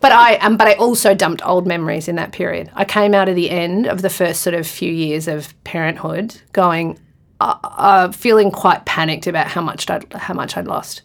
[0.00, 2.70] But I um, but I also dumped old memories in that period.
[2.74, 6.40] I came out of the end of the first sort of few years of parenthood,
[6.52, 6.98] going,
[7.38, 11.02] uh, uh, feeling quite panicked about how much I'd, how much I'd lost.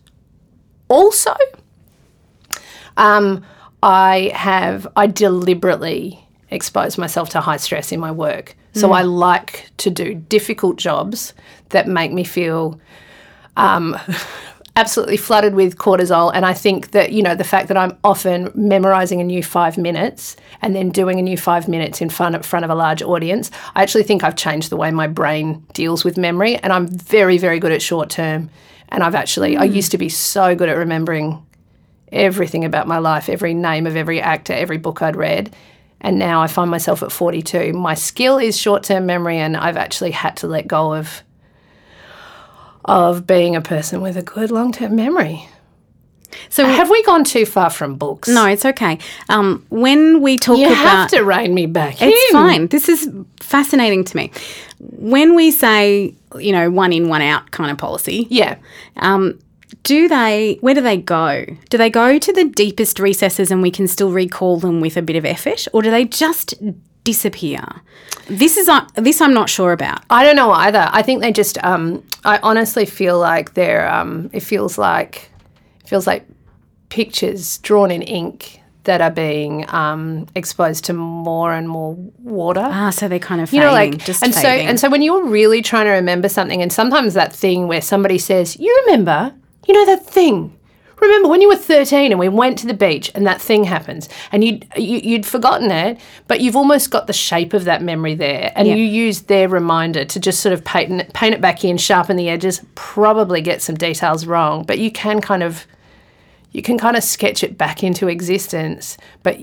[0.87, 1.35] Also,
[2.95, 3.45] um,
[3.83, 8.55] I have I deliberately expose myself to high stress in my work.
[8.75, 11.33] So I like to do difficult jobs
[11.69, 12.77] that make me feel
[13.55, 13.97] um,
[14.75, 16.31] absolutely flooded with cortisol.
[16.33, 19.77] And I think that, you know, the fact that I'm often memorizing a new five
[19.77, 23.51] minutes and then doing a new five minutes in front, front of a large audience,
[23.75, 26.57] I actually think I've changed the way my brain deals with memory.
[26.57, 28.49] And I'm very, very good at short term.
[28.89, 31.45] And I've actually, I used to be so good at remembering
[32.11, 35.55] everything about my life, every name of every actor, every book I'd read.
[36.01, 37.73] And now I find myself at 42.
[37.73, 41.23] My skill is short term memory, and I've actually had to let go of
[42.85, 45.47] of being a person with a good long term memory.
[46.49, 48.27] So Have we gone too far from books?
[48.27, 48.99] no, it's okay.
[49.29, 52.09] Um, when we talk You about have to rein me back in.
[52.11, 52.67] It's fine.
[52.67, 54.31] This is fascinating to me.
[54.79, 58.57] When we say, you know, one in, one out kind of policy, Yeah.
[58.97, 59.39] um,
[59.83, 61.45] do they, where do they go?
[61.69, 65.01] Do they go to the deepest recesses and we can still recall them with a
[65.01, 65.67] bit of effort?
[65.73, 66.53] Or do they just
[67.05, 67.63] disappear?
[68.27, 70.01] This is, uh, this I'm not sure about.
[70.09, 70.89] I don't know either.
[70.91, 71.63] I think they just.
[71.63, 73.87] Um, I honestly feel like they're.
[73.89, 75.29] Um, it feels like,
[75.81, 76.27] it feels like
[76.89, 82.63] pictures drawn in ink that are being um, exposed to more and more water.
[82.63, 85.25] Ah, so they're kind of you know, like, just and so and so when you're
[85.25, 89.33] really trying to remember something, and sometimes that thing where somebody says, "You remember,
[89.67, 90.54] you know that thing."
[91.01, 94.07] Remember when you were 13 and we went to the beach and that thing happens
[94.31, 98.15] and you'd, you, you'd forgotten it, but you've almost got the shape of that memory
[98.15, 98.75] there and Yeah.
[98.75, 102.15] you use their reminder to just sort of paint, it- paint it back in, sharpen
[102.15, 105.67] the edges, probably get some details wrong, but you can kind of,
[106.51, 109.37] you can kind of sketch it back into existence, but,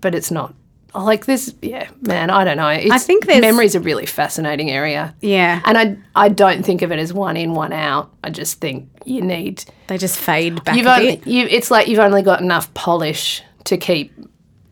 [0.00, 0.54] but it's not.
[0.94, 2.68] Like this, yeah, man, I don't know.
[2.68, 5.14] It's, think there's- memory's a really fascinating area.
[5.22, 8.10] yeah, And I, I don't think of it as one in, one out.
[8.22, 11.26] I just think you need they just fade back You've a only, bit.
[11.26, 14.12] you, it's like you've only got enough polish to keep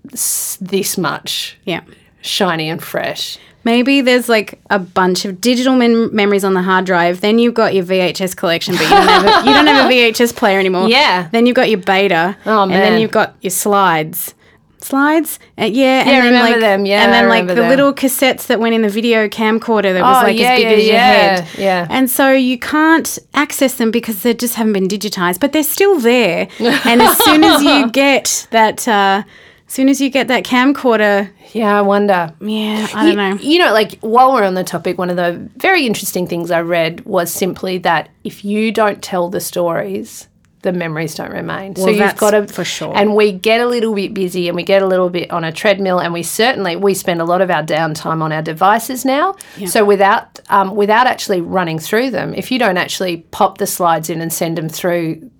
[0.04, 1.80] this much Yeah.
[2.20, 3.38] shiny and fresh.
[3.62, 7.20] Maybe there's like a bunch of digital mem- memories on the hard drive.
[7.20, 9.92] Then you've got your VHS collection, but you don't have a, you don't have a
[10.12, 10.88] VHS player anymore.
[10.88, 11.28] Yeah.
[11.30, 12.37] Then you've got your beta.
[12.46, 14.35] Oh, And then you've got your slides.
[14.82, 17.68] Slides, uh, yeah, and then remember like, them, yeah, and then like the them.
[17.68, 20.64] little cassettes that went in the video camcorder that was Oh, like yeah, as big
[20.64, 21.48] yeah, as your yeah, head.
[21.58, 21.86] yeah.
[21.90, 25.98] And so you can't access them because they just haven't been digitized, but they're still
[26.00, 26.48] there.
[26.58, 29.22] and as soon as you get that, uh,
[29.68, 32.32] as soon as you get that camcorder, Yeah, I wonder.
[32.40, 33.34] yeah, I don't know.
[33.40, 36.60] You know, like while we're on the topic, one of the very interesting things I
[36.62, 40.26] read was simply that if you don't tell the stories,
[40.62, 41.74] the memories don't remain.
[41.74, 42.92] so you've got to for sure.
[42.96, 45.52] And we get a little bit busy, and we get a little bit on a
[45.52, 49.36] treadmill, and we certainly we spend a lot of our downtime on our devices now.
[49.66, 54.10] So without um, without actually running through them, if you don't actually pop the slides
[54.10, 55.30] in and send them through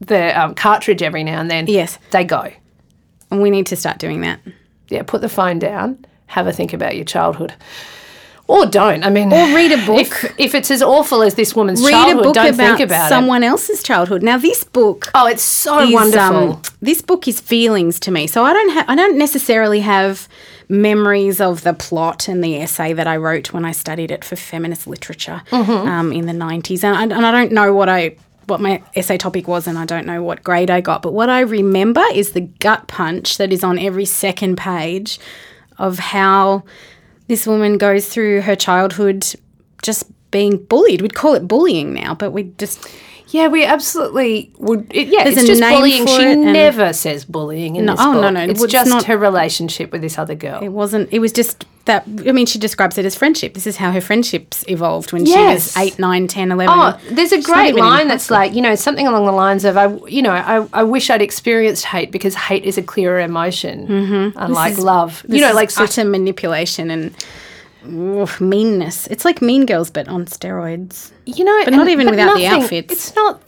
[0.00, 1.98] the um, cartridge every now and then, Yes.
[2.10, 2.50] they go.
[3.30, 4.40] And we need to start doing that.
[4.88, 6.04] Yeah, put the phone down.
[6.26, 7.54] Have a think about your childhood.
[8.46, 9.02] Or don't.
[9.04, 10.00] I mean, Or read a book.
[10.00, 12.80] If, if it's as awful as this woman's Read childhood, a book don't about, think
[12.90, 13.08] about it.
[13.08, 14.22] someone else's childhood.
[14.22, 16.52] Now, this book Oh, it's so is wonderful.
[16.52, 18.26] um, this book is feelings to me.
[18.26, 20.28] So I don't ha- I don't necessarily have
[20.68, 24.36] memories of the plot and the essay that I wrote when I studied it for
[24.36, 25.88] feminist literature Mm-hmm.
[25.88, 29.16] um, in the nineties, and, I- and I don't know what I what my essay
[29.16, 31.00] topic was, and I don't know what grade I got.
[31.00, 35.18] But what I remember is the gut punch that is on every second page
[35.78, 36.62] of how
[37.28, 39.26] this woman goes through her childhood
[39.82, 41.00] just being bullied.
[41.00, 42.88] We'd call it bullying now, but we just
[43.28, 44.86] yeah, we absolutely would.
[44.94, 46.06] It, yeah, There's it's just bullying.
[46.06, 48.32] She never says bullying in No, this oh, no, book.
[48.34, 50.62] no, It's it's just not- her relationship with this other girl.
[50.62, 51.12] It wasn't.
[51.12, 52.04] It was just that.
[52.06, 53.54] I mean, she describes it as friendship.
[53.54, 55.74] This is how her friendships evolved when Yes.
[55.74, 56.74] she was 8, 9, 10, 11.
[56.74, 59.94] Oh, there's a great line that's like, you know, something along the lines of, I,
[60.06, 64.38] you know, I, I wish I'd experienced hate because hate is a clearer emotion, mm-hmm.
[64.38, 65.22] unlike love.
[65.28, 67.14] This You know, is like so, utter manipulation and
[67.86, 69.06] oof, meanness.
[69.08, 71.12] It's like Mean Girls, but on steroids.
[71.26, 72.92] you know, But not even without the outfits.
[72.92, 73.42] It's not.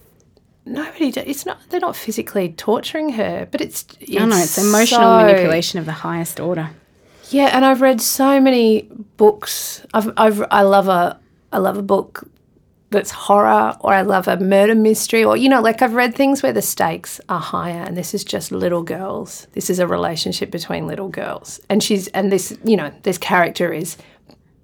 [0.64, 1.12] Nobody.
[1.12, 1.58] do- It's not.
[1.70, 3.84] They're not physically torturing her, but it's.
[4.00, 6.70] it's I know it's emotional so- manipulation of the highest order.
[7.30, 8.82] Yeah, and I've read so many
[9.16, 9.84] books.
[9.92, 11.18] I've, I've I love a
[11.52, 12.28] I love a book
[12.90, 16.40] that's horror, or I love a murder mystery, or you know, like I've read things
[16.42, 19.48] where the stakes are higher, and this is just little girls.
[19.54, 23.72] This is a relationship between little girls, and she's and this you know this character
[23.72, 23.96] is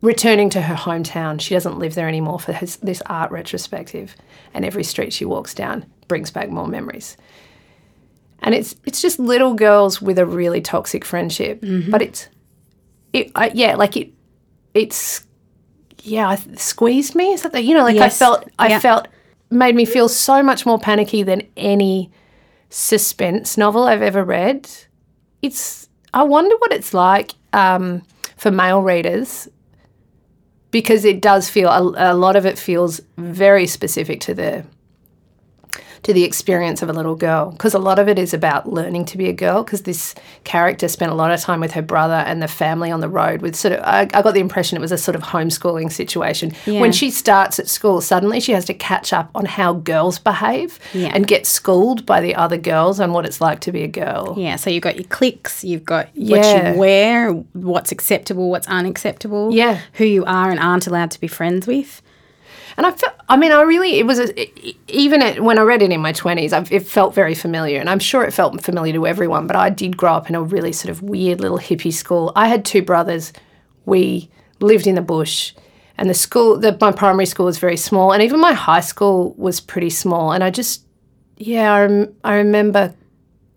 [0.03, 1.41] returning to her hometown.
[1.41, 4.15] She doesn't live there anymore for his, this art retrospective,
[4.53, 7.17] and every street she walks down brings back more memories.
[8.41, 12.29] And it's it's just little girls with a really toxic friendship, but it's
[13.12, 14.11] it I, yeah like it
[14.75, 15.25] it's
[16.03, 18.21] yeah I, squeezed me is that the, you know like Yes.
[18.21, 18.79] I felt I Yeah.
[18.81, 19.09] felt
[19.51, 22.11] made me feel so much more panicky than any
[22.71, 24.69] suspense novel I've ever read.
[25.43, 28.03] It's I wonder what it's like um,
[28.37, 29.49] for male readers
[30.73, 34.65] because it does feel a, a lot of it feels very specific to the
[36.03, 39.05] to the experience of a little girl because a lot of it is about learning
[39.05, 42.15] to be a girl because this character spent a lot of time with her brother
[42.27, 44.81] and the family on the road with sort of I, I got the impression it
[44.81, 46.81] was a sort of homeschooling situation Yeah.
[46.81, 50.81] when she starts at school suddenly she has to catch up on how girls behave
[50.93, 51.12] Yeah.
[51.15, 54.35] and get schooled by the other girls on what it's like to be a girl
[54.37, 56.37] Yeah, so you've got your cliques, you've got Yeah.
[56.37, 59.79] what you wear, what's acceptable, what's unacceptable, Yeah.
[59.95, 62.02] who you are and aren't allowed to be friends with.
[62.77, 65.83] And I felt, I mean, I really, it was, a, even at, when I read
[65.83, 67.81] it in my 20s, I, it felt very familiar.
[67.81, 70.43] And I'm sure it felt familiar to everyone, but I did grow up in a
[70.43, 72.33] really sort of weird little hippie school.
[72.35, 73.33] I had two brothers.
[73.85, 74.31] We
[74.61, 75.53] lived in the bush.
[75.99, 78.13] And the school, the, my primary school was very small.
[78.13, 80.33] And even my high school was pretty small.
[80.33, 80.85] And I just,
[81.37, 82.95] yeah, I, rem- I remember,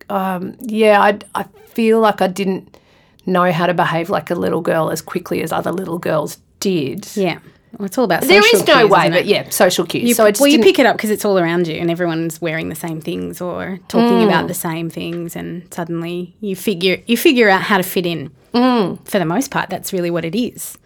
[0.10, 2.78] um, yeah, I, I feel like I didn't
[3.26, 7.08] know how to behave like a little girl as quickly as other little girls did.
[7.16, 7.40] Yeah.
[7.78, 10.08] Well, it's all about There is no cues, way, but yeah, social cues.
[10.08, 11.92] You, so I just well, you pick it up because it's all around you and
[11.92, 14.28] everyone's wearing the same things or talking Mm.
[14.28, 18.32] about the same things, and suddenly you figure you figure out how to fit in.
[18.54, 19.06] Mm.
[19.08, 20.78] For the most part, that's really what it is.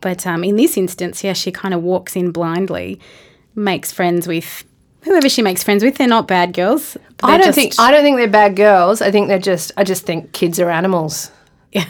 [0.00, 3.00] But um, in this instance, yeah, she kind of walks in blindly,
[3.56, 4.62] makes friends with
[5.02, 5.96] whoever she makes friends with.
[5.98, 6.96] They're not bad girls.
[7.22, 9.02] I don't think I don't think they're bad girls.
[9.02, 9.72] I think they're just.
[9.76, 11.32] I just think kids are animals.
[11.72, 11.86] Yeah.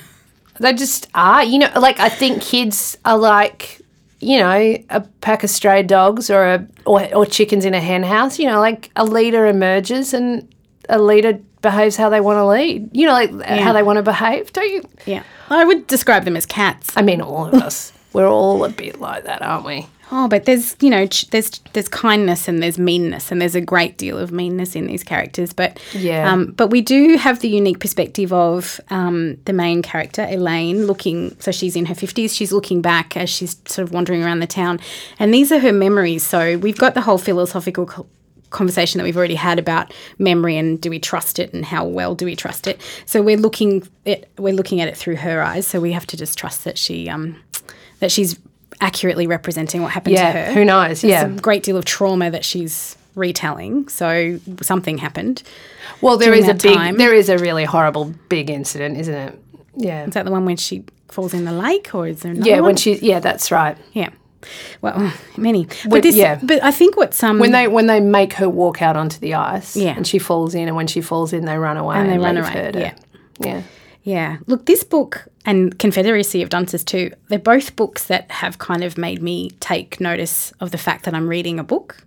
[0.58, 1.44] They just are.
[1.44, 3.77] You know, like I think kids are like,
[4.20, 8.02] you know, a pack of stray dogs or a or, or chickens in a hen
[8.02, 8.38] house.
[8.38, 10.52] You know, like a leader emerges and
[10.88, 12.96] a leader behaves how they want to lead.
[12.96, 14.52] You know, like uh, how they want to behave.
[14.52, 14.83] Don't you?
[15.07, 15.22] Yeah.
[15.50, 16.92] I would describe them as cats.
[16.96, 17.92] I mean, all of us.
[18.12, 19.87] We're all a bit like that, aren't we?
[20.11, 23.61] Oh, but there's you know ch- there's there's kindness and there's meanness and there's a
[23.61, 25.53] great deal of meanness in these characters.
[25.53, 26.33] But Yeah.
[26.33, 31.37] um, but we do have the unique perspective of um, the main character Elaine looking.
[31.40, 32.35] So she's in her fifties.
[32.35, 34.81] She's looking back as she's sort of wandering around the town,
[35.18, 36.25] and these are her memories.
[36.25, 37.87] So we've got the whole philosophical.
[37.87, 38.07] Co-
[38.51, 42.14] conversation that we've already had about memory and do we trust it and how well
[42.14, 45.66] do we trust it so we're looking it we're looking at it through her eyes
[45.66, 47.37] so we have to just trust that she um
[48.01, 48.38] that she's
[48.80, 50.32] accurately representing what happened Yeah.
[50.32, 51.00] to her Who knows?
[51.02, 51.26] there's Yeah.
[51.26, 53.88] a great deal of trauma that she's retelling.
[53.88, 55.42] So something happened.
[56.00, 56.74] Well, there is a big.
[56.74, 56.96] time.
[56.98, 59.38] There is a really horrible big incident, isn't it?
[59.76, 60.04] Yeah.
[60.06, 62.56] Is that the one when she falls in the lake, or is there another Yeah,
[62.56, 62.64] one?
[62.66, 63.76] when she yeah, that's right.
[63.92, 64.10] yeah.
[64.82, 65.64] Well, many.
[65.84, 66.38] But When- this, yeah.
[66.42, 69.34] But I think what's um When they when they make her walk out onto the
[69.34, 69.94] ice, Yeah.
[69.96, 72.24] and she falls in, and when she falls in, they run away And and, they
[72.24, 72.92] run away, yeah.
[73.40, 73.62] yeah.
[74.09, 74.38] Yeah.
[74.47, 78.97] Look, this book and Confederacy of Dunces too, they're both books that have kind of
[78.97, 81.99] made me take notice of the fact that I'm reading a book.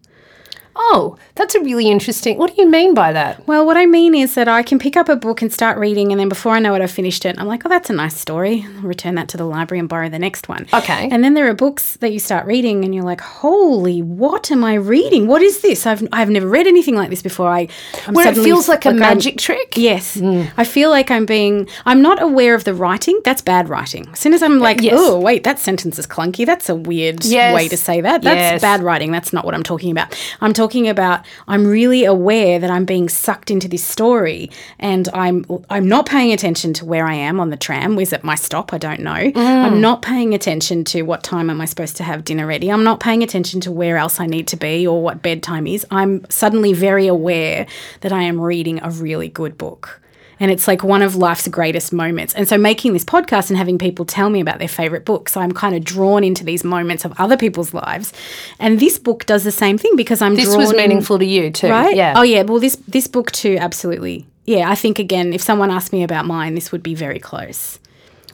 [0.83, 2.37] Oh, that's a really interesting.
[2.37, 3.45] What do you mean by that?
[3.47, 6.11] Well, what I mean is that I can pick up a book and start reading,
[6.11, 7.37] and then before I know it, I've finished it.
[7.39, 8.65] I'm like, oh, that's a nice story.
[8.77, 10.65] I'll return that to the library and borrow the next one.
[10.73, 11.07] Okay.
[11.11, 14.63] And then there are books that you start reading, and you're like, holy, what am
[14.63, 15.27] I reading?
[15.27, 15.85] What is this?
[15.85, 17.47] I've, I've never read anything like this before.
[17.49, 17.67] I,
[18.07, 19.73] I'm Where it feels like a I'm- magic trick.
[19.77, 20.19] Yes.
[20.19, 20.43] Hmm.
[20.57, 23.21] I feel like I'm being, I'm not aware of the writing.
[23.23, 24.09] That's bad writing.
[24.13, 24.95] As soon as I'm like, Yes.
[24.97, 26.45] oh, wait, that sentence is clunky.
[26.45, 27.53] That's a weird Yes.
[27.53, 28.23] way to say that.
[28.23, 28.61] That's Yes.
[28.61, 29.11] bad writing.
[29.11, 30.17] That's not what I'm talking about.
[30.41, 35.45] I'm talking about, I'm really aware that I'm being sucked into this story and I'm,
[35.69, 37.95] I'm not paying attention to where I am on the tram.
[37.95, 38.73] Was it my stop?
[38.73, 39.11] I don't know.
[39.11, 39.35] Mm.
[39.35, 42.71] I'm not paying attention to what time am I supposed to have dinner ready.
[42.71, 45.85] I'm not paying attention to where else I need to be or what bedtime is.
[45.91, 47.67] I'm suddenly very aware
[48.01, 50.01] that I am reading a really good book.
[50.41, 52.33] And it's like one of life's greatest moments.
[52.33, 55.51] And so making this podcast and having people tell me about their favorite books, I'm
[55.51, 58.11] kind of drawn into these moments of other people's lives.
[58.59, 61.25] And this book does the same thing because I'm This drawn was in- meaningful to
[61.25, 61.95] you too, right?
[61.95, 62.15] Yeah.
[62.17, 62.41] Oh yeah.
[62.41, 64.25] Well, this this book too, absolutely.
[64.45, 67.77] Yeah, I think again, if someone asked me about mine, this would be very close.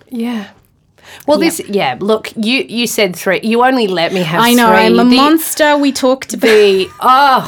[0.10, 0.48] Yeah.
[1.28, 1.98] Well, this yeah.
[2.00, 3.42] Look, you you said three.
[3.44, 4.42] You only let me have.
[4.42, 4.78] I know three.
[4.86, 5.78] I'm a The- monster.
[5.78, 7.44] We talked about The oh,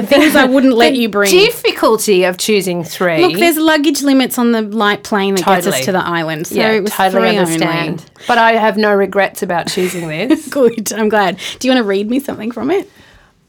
[0.00, 1.30] the things I wouldn't let you bring.
[1.30, 3.22] difficulty of choosing three.
[3.22, 6.46] Look, there's luggage limits on the light plane that gets us to the island.
[6.46, 7.88] So yeah, it was totally three understand.
[8.00, 8.02] only.
[8.28, 10.48] But I have no regrets about choosing this.
[10.50, 10.92] Good.
[10.92, 11.38] I'm glad.
[11.58, 12.90] Do you want to read me something from it?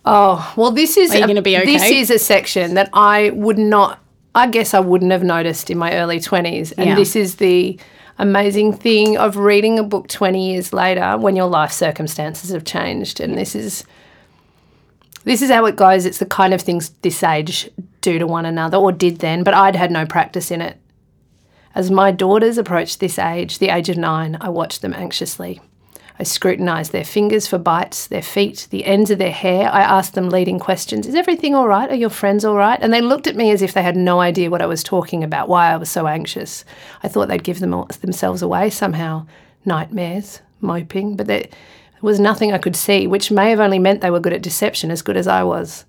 [0.05, 1.65] Oh, well, this is Are you a- gonna be okay?
[1.65, 3.99] This is a section that I would not.
[4.33, 6.95] I guess I wouldn't have noticed in my early twenties, and Yeah.
[6.95, 7.77] this is the
[8.17, 13.19] amazing thing of reading a book twenty years later when your life circumstances have changed,
[13.19, 13.83] and this is.
[15.27, 16.05] This is how it goes.
[16.05, 19.53] It's the kind of things this age do to one another, or did then, but
[19.53, 20.79] I'd had no practice in it.
[21.75, 25.59] As my daughters approached this age, the age of nine, I watched them anxiously.
[26.17, 29.69] I scrutinised their fingers for bites, their feet, the ends of their hair.
[29.69, 31.91] I asked them leading questions Is everything all right?
[31.91, 32.79] Are your friends all right?
[32.81, 35.25] And they looked at me as if they had no idea what I was talking
[35.25, 36.63] about, why I was so anxious.
[37.03, 39.27] I thought they'd give them themselves away somehow.
[39.65, 41.27] Nightmares, moping, but
[42.01, 44.43] there was nothing I could see, which may have only meant they were good at
[44.43, 45.85] deception as good as I was.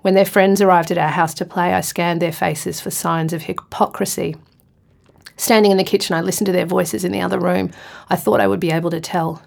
[0.00, 3.34] When their friends arrived at our house to play, I scanned their faces for signs
[3.34, 4.36] of hypocrisy.
[5.36, 7.72] Standing in the kitchen, I listened to their voices in the other room.
[8.08, 9.42] I thought I would be able to tell.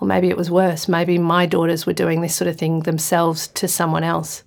[0.00, 0.88] Or maybe it was worse.
[0.88, 4.44] Maybe my daughters were doing this sort of thing themselves to someone else.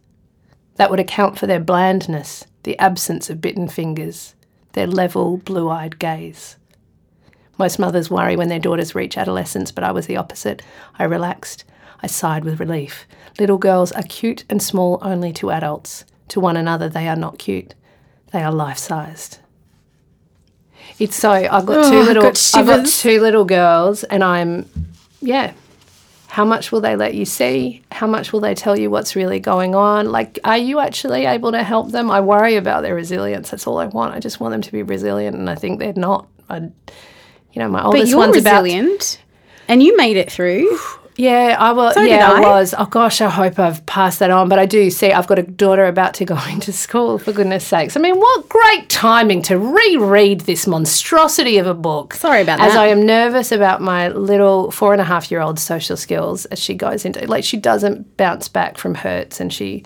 [0.78, 4.36] That would account for their blandness, the absence of bitten fingers,
[4.74, 6.56] their level, blue eyed gaze.
[7.60, 10.62] Most mothers worry when their daughters reach adolescence, but I was the opposite.
[10.98, 11.66] I relaxed.
[12.02, 13.06] I sighed with relief.
[13.38, 16.06] Little girls are cute and small only to adults.
[16.30, 17.76] To one another, they are not cute.
[18.32, 19.40] They are life sized.
[21.00, 24.24] It's so I've got Oh, two I've little got I've got two little girls and
[24.24, 24.70] I'm
[25.22, 25.54] yeah.
[26.28, 27.82] How much will they let you see?
[27.92, 30.12] How much will they tell you what's really going on?
[30.12, 32.12] Like, are you actually able to help them?
[32.12, 33.50] I worry about their resilience.
[33.50, 34.14] That's all I want.
[34.14, 36.28] I just want them to be resilient, and I think they're not.
[36.48, 36.70] I,
[37.54, 39.22] you know, my But oldest you're one's about resilient,
[39.68, 40.80] and you made it through.
[41.16, 41.96] yeah, I was.
[41.96, 42.40] So yeah, I.
[42.40, 42.74] was.
[42.78, 44.50] Oh gosh, I hope I've passed that on.
[44.50, 47.18] But I do see I've got a daughter about to go into school.
[47.18, 47.98] For goodness sakes!
[47.98, 52.14] I mean, what great timing to reread this monstrosity of a book.
[52.14, 52.72] Sorry about As that.
[52.72, 56.46] As I am nervous about my little four and a half year old social skills
[56.46, 59.84] as she goes into like she doesn't bounce back from hurts and she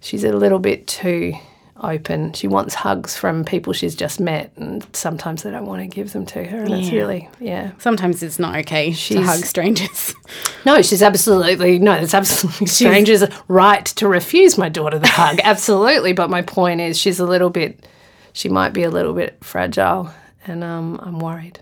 [0.00, 1.34] she's a little bit too
[1.82, 2.32] open.
[2.32, 6.12] She wants hugs from people she's just met, and sometimes they don't want to give
[6.12, 6.98] them to her, and it's Yeah.
[7.00, 7.70] really yeah.
[7.78, 10.14] Sometimes it's not okay to She's- hug strangers.
[10.66, 11.92] No, she's absolutely no.
[11.94, 15.40] It's absolutely strangers' right to refuse my daughter the hug.
[15.44, 17.86] absolutely, but my point is, she's a little bit.
[18.34, 20.10] She might be a little bit fragile,
[20.46, 21.60] and um, I'm worried.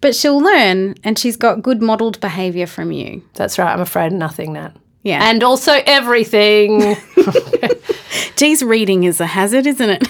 [0.00, 3.22] But she'll learn, and she's got good modelled behaviour from you.
[3.34, 3.72] That's right.
[3.72, 4.74] I'm afraid of nothing, Nat.
[5.02, 5.28] Yeah.
[5.30, 6.96] and also everything.
[8.36, 10.08] Geez, reading is a hazard, isn't it?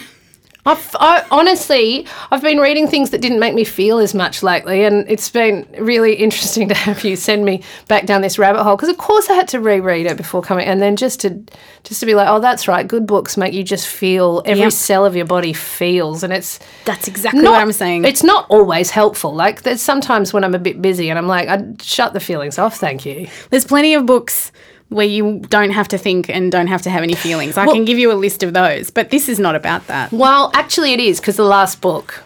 [0.63, 4.83] I've, I honestly, I've been reading things that didn't make me feel as much lately,
[4.83, 8.75] and it's been really interesting to have you send me back down this rabbit hole.
[8.75, 11.41] Because of course I had to reread it before coming, and then just to
[11.83, 12.87] just to be like, oh, that's right.
[12.87, 14.71] Good books make you just feel every Yep.
[14.73, 18.05] cell of your body feels, and it's That's exactly not, what I'm saying.
[18.05, 19.33] It's not always helpful.
[19.33, 22.59] Like there's sometimes when I'm a bit busy, and I'm like, I shut the feelings
[22.59, 22.77] off.
[22.77, 23.27] Thank you.
[23.49, 24.51] There's plenty of books
[24.91, 27.57] where you don't have to think and don't have to have any feelings.
[27.57, 30.11] I can give you a list of those, but this is not about that.
[30.11, 32.23] Well, actually, it is because the last book.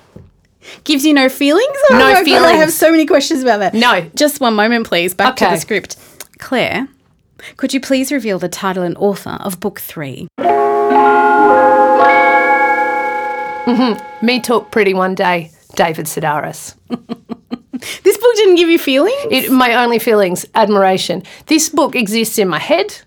[0.84, 1.78] Gives you no feelings?
[1.92, 3.76] Oh No God, I have so many questions about that.
[3.76, 4.02] No.
[4.16, 5.14] Just one moment, please.
[5.14, 5.96] Back to the script.
[6.40, 6.88] Claire,
[7.58, 10.28] could you please reveal the title and author of book three?
[13.68, 14.26] Mm-hmm.
[14.26, 15.52] Me talk pretty one day.
[15.76, 16.74] David Sedaris.
[18.04, 19.16] This book didn't give you feelings?
[19.32, 21.24] It, my only feelings, admiration.
[21.48, 22.98] This book exists in my head.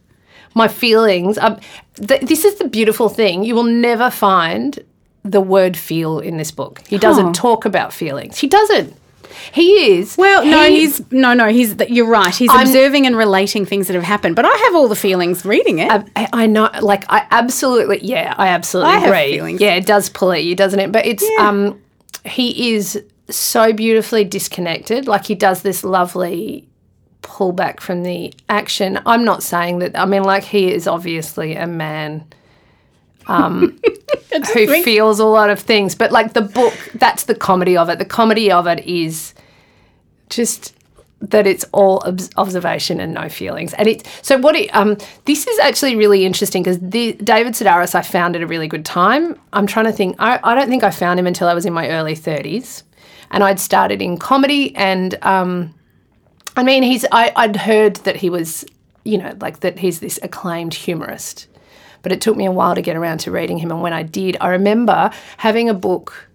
[0.54, 1.38] My feelings.
[1.38, 1.58] Um,
[1.96, 3.44] th- this is the beautiful thing.
[3.44, 4.78] You will never find
[5.24, 6.82] the word feel in this book.
[6.88, 7.32] He doesn't Huh.
[7.32, 8.38] talk about feelings.
[8.38, 8.94] He doesn't.
[9.52, 10.16] He is.
[10.16, 11.48] Well, no, he- he's no, no.
[11.48, 12.34] He's you're right.
[12.34, 14.36] He's I'm- observing and relating things that have happened.
[14.36, 15.90] But I have all the feelings reading it.
[16.16, 19.32] I, I know, like I absolutely, yeah, I absolutely I have agree.
[19.36, 19.60] feelings.
[19.60, 20.90] Yeah, it does pull at you, doesn't it?
[20.92, 21.80] But it's um,
[22.24, 23.00] he is
[23.30, 25.06] so beautifully disconnected.
[25.06, 26.68] Like he does this lovely
[27.22, 29.00] pullback from the action.
[29.06, 29.98] I'm not saying that.
[29.98, 32.24] I mean, like he is obviously a man.
[33.26, 33.78] Um,
[34.54, 37.98] who feels a lot of things, but like the book, that's the comedy of it.
[37.98, 39.34] The comedy of it is
[40.30, 40.74] just
[41.20, 43.74] that it's all obs- observation and no feelings.
[43.74, 48.02] And it so what it um this is actually really interesting because David Sedaris I
[48.02, 49.38] found at a really good time.
[49.52, 50.16] I'm trying to think.
[50.18, 52.82] I, I don't think I found him until I was in my early 30s,
[53.30, 54.74] and I'd started in comedy.
[54.76, 55.74] And um,
[56.56, 58.64] I mean, he's I, I'd heard that he was
[59.04, 61.46] you know like that he's this acclaimed humorist.
[62.02, 64.04] But it took me a while to get around to reading him, and when I
[64.04, 66.28] did, I remember having a book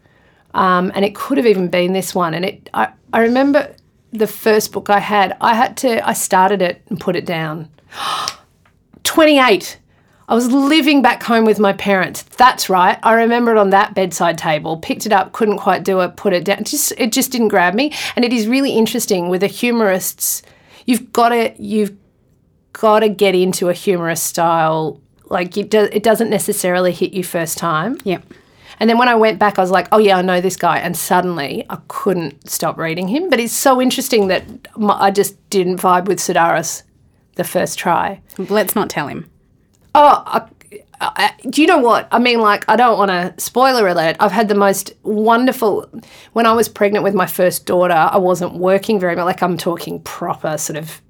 [0.53, 2.33] um, and it could have even been this one.
[2.33, 3.75] And it, I, I remember
[4.11, 5.35] the first book I had.
[5.41, 7.69] I had to, I started it and put it down.
[9.03, 9.79] Twenty eight.
[10.27, 12.23] I was living back home with my parents.
[12.23, 12.97] That's right.
[13.03, 14.77] I remember it on that bedside table.
[14.77, 16.63] Picked it up, couldn't quite do it, put it down.
[16.63, 17.93] Just it just didn't grab me.
[18.15, 20.41] And it is really interesting with a humorist's.
[20.85, 21.97] You've got to you've
[22.73, 25.01] got to get into a humorous style.
[25.25, 27.97] Like it, do, it doesn't necessarily hit you first time.
[28.03, 28.23] Yep.
[28.79, 30.79] And then when I went back, I was like, oh, yeah, I know this guy.
[30.79, 33.29] And suddenly I couldn't stop reading him.
[33.29, 34.43] But it's so interesting that
[34.77, 36.83] I just didn't vibe with Sedaris
[37.35, 38.21] the first try.
[38.37, 39.29] Let's not tell him.
[39.95, 40.47] Oh, I,
[40.99, 42.07] I, do you know what?
[42.11, 44.15] I mean, like, I don't want to spoiler alert.
[44.19, 45.89] I've had the most wonderful.
[46.33, 49.25] When I was pregnant with my first daughter, I wasn't working very much.
[49.25, 51.01] Like, I'm talking proper sort of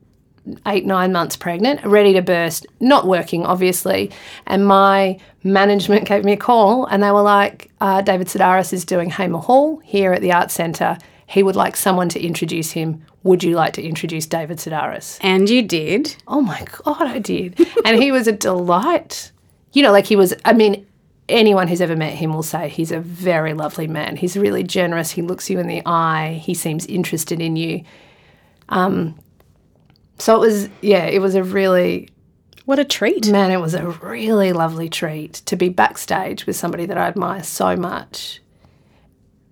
[0.65, 4.11] eight, nine months pregnant, ready to burst, not working, obviously.
[4.45, 8.85] And my management gave me a call and they were like, uh, David Sedaris is
[8.85, 10.97] doing Hamer Hall here at the Arts Centre.
[11.33, 13.03] He would like someone to introduce him.
[13.23, 15.17] Would you like to introduce David Sedaris?
[15.21, 16.15] And you did.
[16.27, 17.59] Oh my God, I did.
[17.85, 19.31] and he was a delight.
[19.71, 20.85] You know, like he was, I mean,
[21.27, 24.15] anyone who's ever met him will say he's a very lovely man.
[24.17, 25.09] He's really generous.
[25.11, 26.39] He looks you in the eye.
[26.43, 27.83] He seems interested in you.
[28.69, 29.17] Um,
[30.19, 32.09] so it was, yeah, it was a really,
[32.65, 33.27] What a treat.
[33.29, 37.41] man, it was a really lovely treat to be backstage with somebody that I admire
[37.43, 38.39] so much.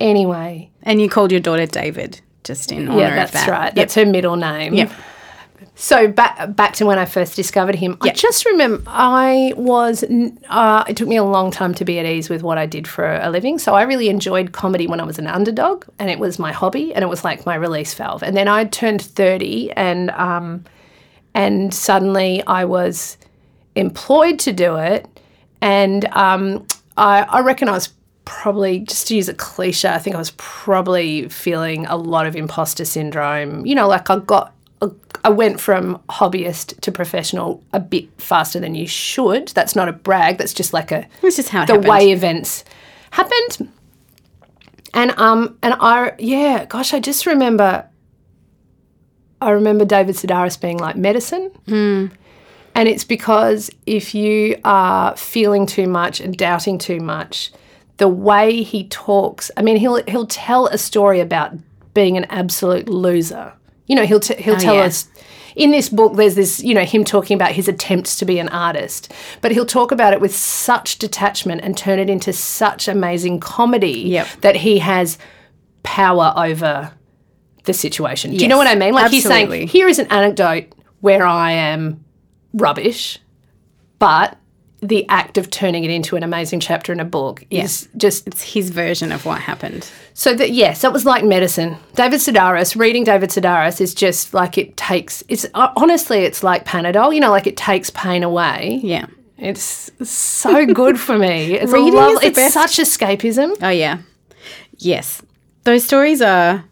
[0.02, 3.48] Anyway, And you called your daughter David, just in honor yeah, of that's that.
[3.48, 3.64] right.
[3.66, 3.74] Yep.
[3.74, 4.74] That's her middle name.
[4.74, 4.90] Yep.
[5.74, 7.96] So back back to when I first discovered him.
[8.02, 10.04] I just remember I was.
[10.48, 12.86] Uh, it took me a long time to be at ease with what I did
[12.86, 13.58] for a living.
[13.58, 16.94] So I really enjoyed comedy when I was an underdog, and it was my hobby,
[16.94, 18.22] and it was like my release valve.
[18.22, 20.64] And then I turned thirty, and um,
[21.32, 23.16] and suddenly I was
[23.74, 25.06] employed to do it,
[25.60, 27.88] and um, I, I reckon I was
[28.24, 29.88] probably just to use a cliche.
[29.88, 33.64] I think I was probably feeling a lot of imposter syndrome.
[33.66, 34.54] You know, like I got.
[35.24, 39.46] I went from hobbyist to professional a bit faster than you should.
[39.48, 40.38] That's not a brag.
[40.38, 41.88] That's just like a This is how it the happened.
[41.88, 42.64] way events
[43.12, 43.70] happened.
[44.92, 47.86] And um and I yeah, gosh, I just remember
[49.40, 51.52] I remember David Sedaris being like medicine.
[52.74, 57.52] And it's because if you are feeling too much and doubting too much,
[57.98, 61.52] the way he talks, I mean, he'll he'll tell a story about
[61.94, 63.52] being an absolute loser.
[63.86, 64.82] You know, he'll t- he'll oh, tell yeah.
[64.82, 65.08] us
[65.56, 66.14] in this book.
[66.16, 69.66] There's this, you know, him talking about his attempts to be an artist, but he'll
[69.66, 74.28] talk about it with such detachment and turn it into such amazing comedy Yep.
[74.40, 75.18] that he has
[75.82, 76.92] power over
[77.64, 78.32] the situation.
[78.32, 78.94] Do you know what I mean?
[78.94, 82.04] Like he's saying, here is an anecdote where I am
[82.54, 83.18] rubbish,
[83.98, 84.38] but
[84.82, 88.42] the act of turning it into an amazing chapter in a book is just It's
[88.42, 89.88] his version of what happened.
[90.12, 91.76] so that yes, it was like medicine.
[91.94, 95.22] David Sedaris, reading David Sedaris is just like it takes.
[95.28, 97.14] It's uh, honestly, it's like Panadol.
[97.14, 98.80] You know, like it takes pain away.
[98.82, 99.06] Yeah.
[99.38, 101.54] It's so good for me.
[101.60, 102.54] It's Reading a is It's best.
[102.54, 103.56] such escapism.
[103.62, 103.98] Oh, yeah.
[104.78, 105.22] Yes.
[105.64, 106.64] Those stories are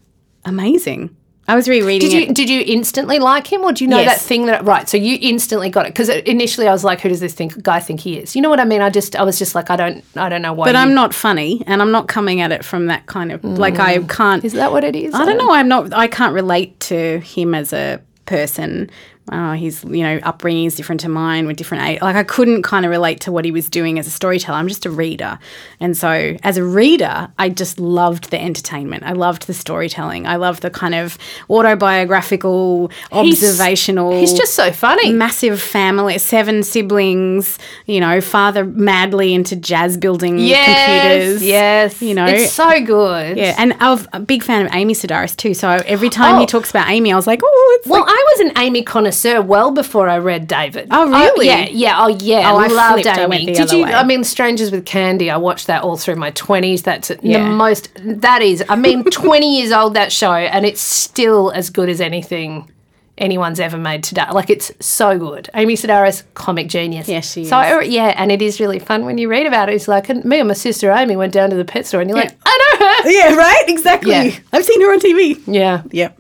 [0.44, 1.16] amazing.
[1.51, 2.34] I was rereading Did you it.
[2.34, 4.22] did you instantly like him, or do you know Yes.
[4.22, 4.88] that thing that right?
[4.88, 7.80] So you instantly got it because initially I was like, "Who does this think guy
[7.80, 8.82] think he is?" You know what I mean?
[8.82, 10.66] I just I was just like, I don't I don't know why.
[10.66, 13.42] But you- I'm not funny and I'm not coming at it from that kind of
[13.42, 14.09] like I mm.
[14.09, 15.12] can't Is that what it is?
[15.12, 15.51] I don't know.
[15.51, 15.92] I'm not.
[15.92, 18.88] I can't relate to him as a person.
[19.32, 22.00] Oh, his you know upbringing is different to mine with different age.
[22.02, 24.58] Like I couldn't kind of relate to what he was doing as a storyteller.
[24.58, 25.38] I'm just a reader,
[25.78, 29.04] and so as a reader, I just loved the entertainment.
[29.04, 30.26] I loved the storytelling.
[30.26, 31.16] I loved the kind of
[31.48, 34.12] autobiographical, He's- observational.
[34.18, 35.12] He's just so funny.
[35.12, 37.58] massive family, seven siblings.
[37.86, 41.42] You know, father madly into jazz building yes, computers.
[41.46, 42.02] yes.
[42.02, 43.36] you know, it's so good.
[43.36, 45.54] yeah, and I'm a big fan of Amy Sedaris too.
[45.54, 46.40] So every time Oh.
[46.40, 48.82] he talks about Amy, I was like, oh, it's Well, like, I was an Amy
[48.82, 50.88] connoisseur well before I read David.
[50.90, 51.46] Oh, oh, really?
[51.46, 52.04] yeah, yeah.
[52.04, 52.52] Oh, yeah.
[52.52, 53.18] Oh, I loved flipped.
[53.18, 53.50] Amy.
[53.50, 53.84] I Did you?
[53.84, 53.92] way.
[53.94, 55.30] I mean, Strangers with Candy.
[55.30, 56.82] I watched that all through my twenties.
[56.82, 57.44] That's Yeah.
[57.44, 57.90] the most.
[58.04, 58.64] That is.
[58.68, 62.70] I mean, twenty years old that show, and it's still as good as anything
[63.18, 64.24] anyone's ever made today.
[64.32, 65.50] Like it's so good.
[65.54, 67.06] Amy Sedaris, comic genius.
[67.08, 67.68] Yeah, she so, is.
[67.68, 69.74] So yeah, and it is really fun when you read about it.
[69.74, 72.18] It's like me and my sister Amy went down to the pet store, and you're
[72.18, 73.10] like, I know her.
[73.10, 74.10] yeah, right, exactly.
[74.12, 74.30] Yeah.
[74.52, 75.40] I've seen her on TV.
[75.46, 75.82] Yeah.
[75.90, 76.19] Yep.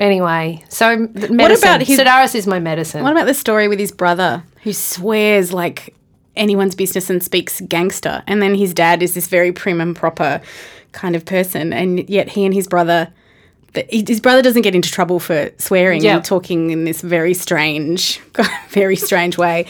[0.00, 1.36] Anyway, so medicine.
[1.68, 3.02] about his- Sedaris is my medicine.
[3.02, 5.94] What about the story with his brother who swears like
[6.36, 10.40] anyone's business and speaks gangster, and then his dad is this very prim and proper
[10.92, 13.08] kind of person, and yet he and his brother.
[13.74, 16.16] the- His brother doesn't get into trouble for swearing Yeah.
[16.16, 18.18] and talking in this very strange,
[18.70, 19.66] very strange way.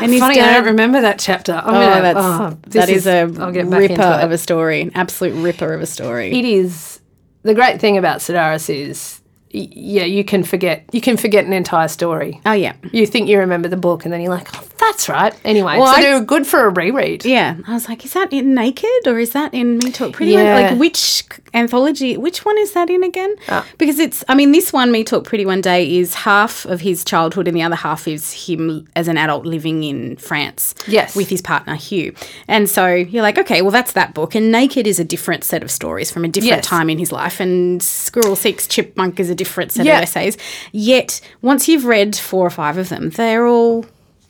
[0.00, 0.40] And his funny?
[0.40, 1.52] I don't remember that chapter.
[1.52, 4.80] I'm Oh, gonna, that's oh, that this is, a I'll get ripper of a story,
[4.80, 6.32] an absolute ripper of a story.
[6.36, 6.98] It is.
[7.42, 9.20] The great thing about Sedaris is,
[9.54, 10.84] yeah, you can forget.
[10.92, 12.40] You can forget an entire story.
[12.44, 15.32] oh yeah, You think you remember the book, and then you're like, oh, that's right.
[15.44, 17.24] Anyway, Well, so I- they're good for a reread.
[17.24, 17.56] yeah.
[17.66, 20.32] I was like, is that in Naked or is that in Me Talk Pretty?
[20.32, 20.54] Yeah.
[20.54, 20.70] One?
[20.72, 21.22] Like which
[21.54, 22.16] anthology?
[22.16, 23.34] Which one is that in again?
[23.48, 23.64] Ah.
[23.78, 24.24] Because it's.
[24.28, 27.56] I mean, this one, Me Talk Pretty One Day, is half of his childhood, and
[27.56, 30.74] the other half is him as an adult living in France.
[30.86, 31.14] Yes.
[31.16, 32.14] with his partner Hugh.
[32.48, 35.62] And so you're like, okay, well that's that book, and Naked is a different set
[35.62, 36.66] of stories from a different Yes.
[36.66, 39.98] time in his life, and Squirrel Seeks Chipmunk is a different set Yeah.
[39.98, 40.36] of essays.
[40.72, 43.84] Yet once you've read four or five of them, they're all.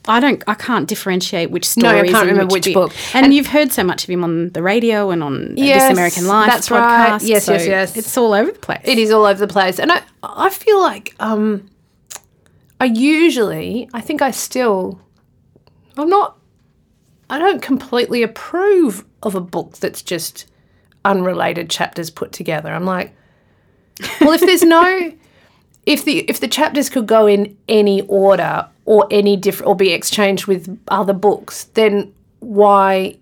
[0.07, 0.45] I don't.
[0.47, 1.95] I can't differentiate which story.
[1.95, 2.75] No, I can't remember which bit.
[2.75, 2.93] book.
[3.15, 6.27] And, you've heard so much of him on the radio and on Yes, This American
[6.27, 6.51] Life.
[6.51, 7.23] that's right.
[7.23, 7.97] Yes, so yes, yes.
[7.97, 8.83] It's all over the place.
[8.85, 11.71] It is all over the place, and I, I feel like, um,
[12.81, 15.01] I usually, I think I still,
[15.97, 16.37] I'm not,
[17.31, 20.45] I don't completely approve of a book that's just
[21.07, 22.69] unrelated chapters put together.
[22.75, 23.15] I'm like,
[24.21, 25.13] Well, if there's no,
[25.87, 29.93] if the if the chapters could go in any order or any different or be
[29.93, 33.17] exchanged with other books, then why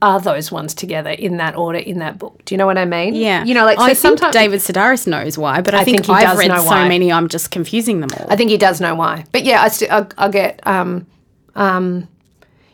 [0.00, 2.44] are those ones together in that order in that book?
[2.44, 3.14] Do you know what I mean?
[3.14, 3.44] Yeah.
[3.44, 6.06] You know, like so I think sometimes David Sedaris knows why, but I, think, think
[6.06, 6.88] he I've does read know so why.
[6.88, 8.26] many, I'm just confusing them all.
[8.30, 9.24] I think he does know why.
[9.32, 11.06] But yeah, I st- I, I get um
[11.54, 12.08] um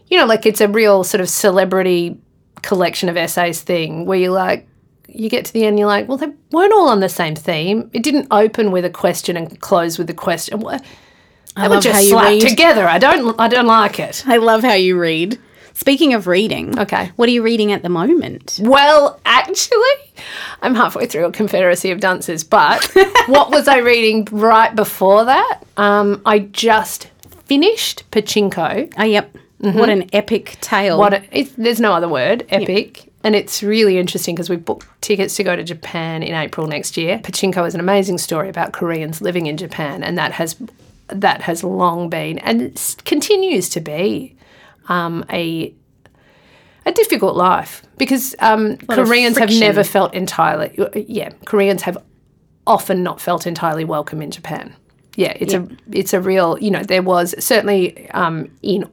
[0.08, 2.18] you know like it's a real sort of celebrity
[2.62, 4.67] collection of essays thing where you're like
[5.08, 7.90] you get to the end you're like, well they weren't all on the same theme.
[7.92, 10.60] It didn't open with a question and close with a question.
[10.60, 10.84] What?
[11.56, 12.86] They were love just how you slapped together.
[12.86, 14.22] I don't I don't like it.
[14.26, 15.38] I love how you read.
[15.74, 17.12] Speaking of reading, Okay.
[17.14, 18.58] what are you reading at the moment?
[18.60, 19.78] Well, actually,
[20.60, 22.84] I'm halfway through a Confederacy of Dunces, but
[23.28, 25.60] what was I reading right before that?
[25.76, 27.10] Um, I just
[27.46, 28.92] finished Pachinko.
[28.98, 29.36] Oh, yep.
[29.58, 30.94] What an epic tale.
[30.94, 30.98] Mm-hmm.
[30.98, 33.07] What a, it, there's no other word, epic.
[33.28, 36.96] And it's really interesting because we've booked tickets to go to Japan in April next
[36.96, 37.18] year.
[37.18, 40.56] Pachinko is an amazing story about Koreans living in Japan, and that has
[41.08, 42.74] that has long been and
[43.04, 44.34] continues to be
[44.88, 45.74] um, a
[46.86, 51.98] a difficult life because um, Koreans have never felt entirely yeah Koreans have
[52.66, 54.74] often not felt entirely welcome in Japan.
[55.16, 58.90] Yeah, it's a it's a real you know there was certainly um, in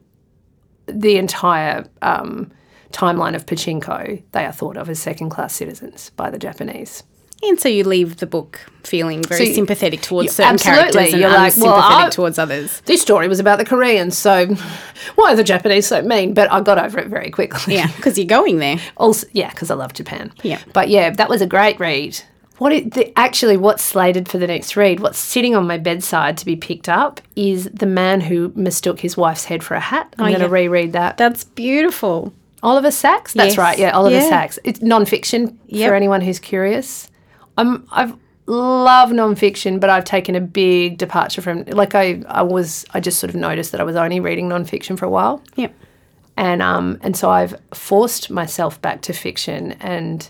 [0.84, 2.52] the entire um,
[2.92, 7.02] timeline of Pachinko, they are thought of as second class citizens by the Japanese.
[7.42, 10.92] and so you leave the book feeling very So sympathetic towards you- certain absolutely.
[10.92, 12.80] characters and You're like, well, I- towards others.
[12.86, 14.46] This story was about the Koreans, so
[15.16, 16.32] why are the Japanese so mean?
[16.32, 17.74] But I got over it very quickly.
[17.74, 18.78] Yeah, because you're going there.
[18.96, 20.32] Also, yeah, because I love Japan.
[20.42, 20.60] Yeah.
[20.72, 22.18] But yeah, that was a great read.
[22.58, 26.38] What it, the, actually, what's slated for the next read, what's sitting on my bedside
[26.38, 30.14] to be picked up, is the man who mistook his wife's head for a hat.
[30.18, 30.62] I'm oh, going to yeah.
[30.62, 31.18] reread that.
[31.18, 32.32] That's beautiful.
[32.66, 33.32] Oliver Sacks.
[33.32, 33.58] That's Yes.
[33.58, 33.78] right.
[33.78, 34.28] Yeah, Oliver Yeah.
[34.28, 34.58] Sacks.
[34.64, 35.88] It's nonfiction Yep.
[35.88, 37.08] for anyone who's curious.
[37.56, 38.14] I'm I've
[38.48, 43.18] love nonfiction, but I've taken a big departure from like I I was I just
[43.20, 45.72] sort of noticed that I was only reading nonfiction for a while, Yep.
[46.36, 50.28] and um and so I've forced myself back to fiction and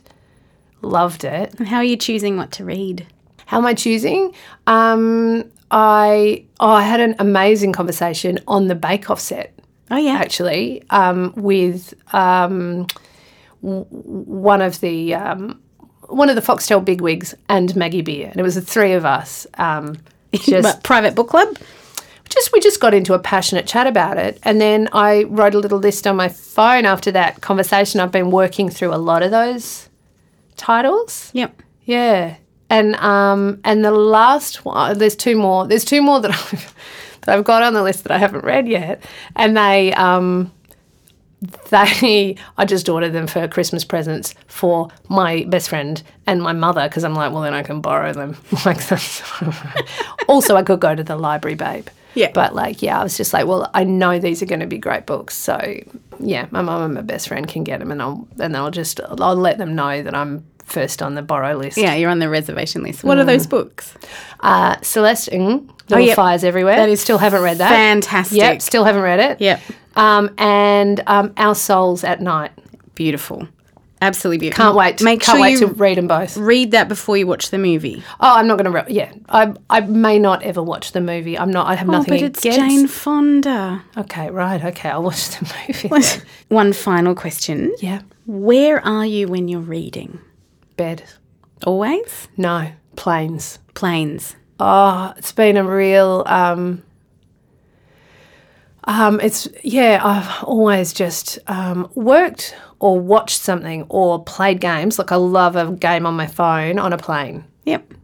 [0.82, 1.54] loved it.
[1.58, 3.06] And how are you choosing what to read?
[3.46, 4.32] How am I choosing?
[4.66, 9.52] Um, I oh I had an amazing conversation on the Bake Off set
[9.90, 10.14] Oh, yeah.
[10.14, 12.86] actually um, with um,
[13.62, 15.60] w- one of the um,
[16.08, 19.46] one of the Foxtel bigwigs and Maggie Beer, and it was the three of us.
[19.54, 19.98] Um,
[20.34, 21.56] just, private book club?
[22.28, 25.58] just we just got into a passionate chat about it, and then I wrote a
[25.58, 28.00] little list on my phone after that conversation.
[28.00, 29.88] I've been working through a lot of those
[30.56, 31.30] titles.
[31.34, 31.62] Yep.
[31.84, 32.36] Yeah.
[32.68, 35.66] And um and the last one there's two more.
[35.66, 36.74] There's two more that I've
[37.26, 39.04] that I've got on the list that I haven't read yet.
[39.34, 40.52] And they um
[41.70, 46.88] they I just ordered them for Christmas presents for my best friend and my mother
[46.88, 48.36] because I'm like, well then I can borrow them.
[48.64, 48.78] like
[50.28, 51.88] also I could go to the library, babe.
[52.14, 52.30] Yeah.
[52.32, 54.78] But like, yeah, I was just like, well, I know these are going to be
[54.78, 55.60] great books, so
[56.18, 59.00] yeah, my mum and my best friend can get them, and I'll and I'll just
[59.02, 60.42] I'll let them know that I'm
[60.76, 61.78] first on the borrow list.
[61.78, 63.02] Yeah, you're on the reservation list.
[63.04, 63.94] What are those books?
[64.40, 66.16] Uh, Celeste, mm, Little yep.
[66.16, 66.76] Fires Everywhere.
[66.76, 67.70] That is still haven't read that.
[67.70, 68.38] fantastic.
[68.38, 69.40] Yep, still haven't read it.
[69.40, 69.60] Yep.
[69.96, 72.50] Um, and um, Our Souls at Night.
[72.94, 73.48] Beautiful.
[74.02, 74.62] Absolutely beautiful.
[74.62, 75.02] Can't wait.
[75.02, 76.36] Make can't sure wait you to read them both.
[76.36, 78.02] read that before you watch the movie.
[78.20, 78.78] Oh, I'm not going to.
[78.78, 81.38] Re- yeah, I I may not ever watch the movie.
[81.38, 81.66] I'm not.
[81.66, 82.58] I have Oh, nothing but it's against.
[82.60, 83.82] Jane Fonda.
[83.96, 84.62] Okay, right.
[84.62, 85.50] Okay, I'll watch the
[85.90, 86.20] movie.
[86.48, 87.74] One final question.
[87.80, 88.02] yeah.
[88.26, 90.18] Where are you when you're reading?
[90.76, 91.04] Bed.
[91.64, 92.28] Always?
[92.36, 92.70] No.
[92.96, 93.58] Planes.
[93.74, 94.36] Planes.
[94.58, 96.22] Oh, it's been a real.
[96.26, 96.82] Um,
[98.84, 100.00] um, it's yeah.
[100.02, 104.98] I've always just um, worked or watched something or played games.
[104.98, 107.44] Like I love a game on my phone on a plane.
[107.64, 107.94] Yep.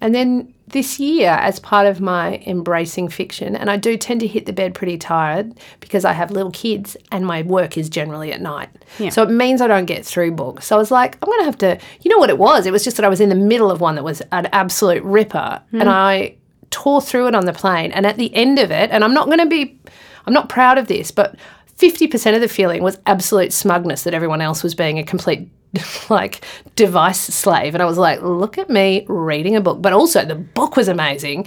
[0.00, 4.26] And then this year, as part of my embracing fiction, and I do tend to
[4.26, 8.32] hit the bed pretty tired because I have little kids and my work is generally
[8.32, 8.68] at night.
[8.98, 9.10] Yeah.
[9.10, 10.66] So it means I don't get through books.
[10.66, 12.66] So I was like, I'm going to have to, you know what it was?
[12.66, 15.02] It was just that I was in the middle of one that was an absolute
[15.04, 15.80] ripper hmm.
[15.80, 16.36] and I
[16.70, 17.92] tore through it on the plane.
[17.92, 19.78] And at the end of it, and I'm not going to be,
[20.26, 21.36] I'm not proud of this, but
[21.78, 25.48] 50% of the feeling was absolute smugness that everyone else was being a complete
[26.10, 26.44] like
[26.76, 27.74] device slave.
[27.74, 29.80] And I was like look at me reading a book.
[29.82, 31.46] But also the book was amazing.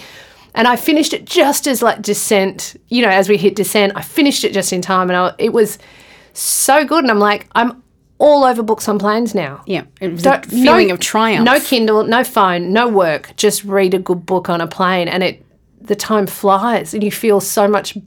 [0.56, 4.02] And I finished it just as like descent you know as we hit descent I
[4.02, 5.10] finished it just in time.
[5.10, 5.78] And I, it was
[6.34, 7.04] so good.
[7.04, 7.84] And I'm like I'm
[8.20, 9.62] all over books on planes now.
[9.68, 9.84] Yeah.
[10.02, 11.46] It was Don't- a feeling no- of triumph.
[11.46, 13.34] no Kindle no phone no work.
[13.38, 15.46] Just read a good book on a plane and it
[15.80, 17.98] the time flies and you feel so much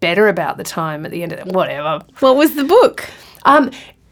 [0.00, 2.00] better about the time at the end of it whatever.
[2.20, 3.10] What was the book?
[3.44, 3.70] um,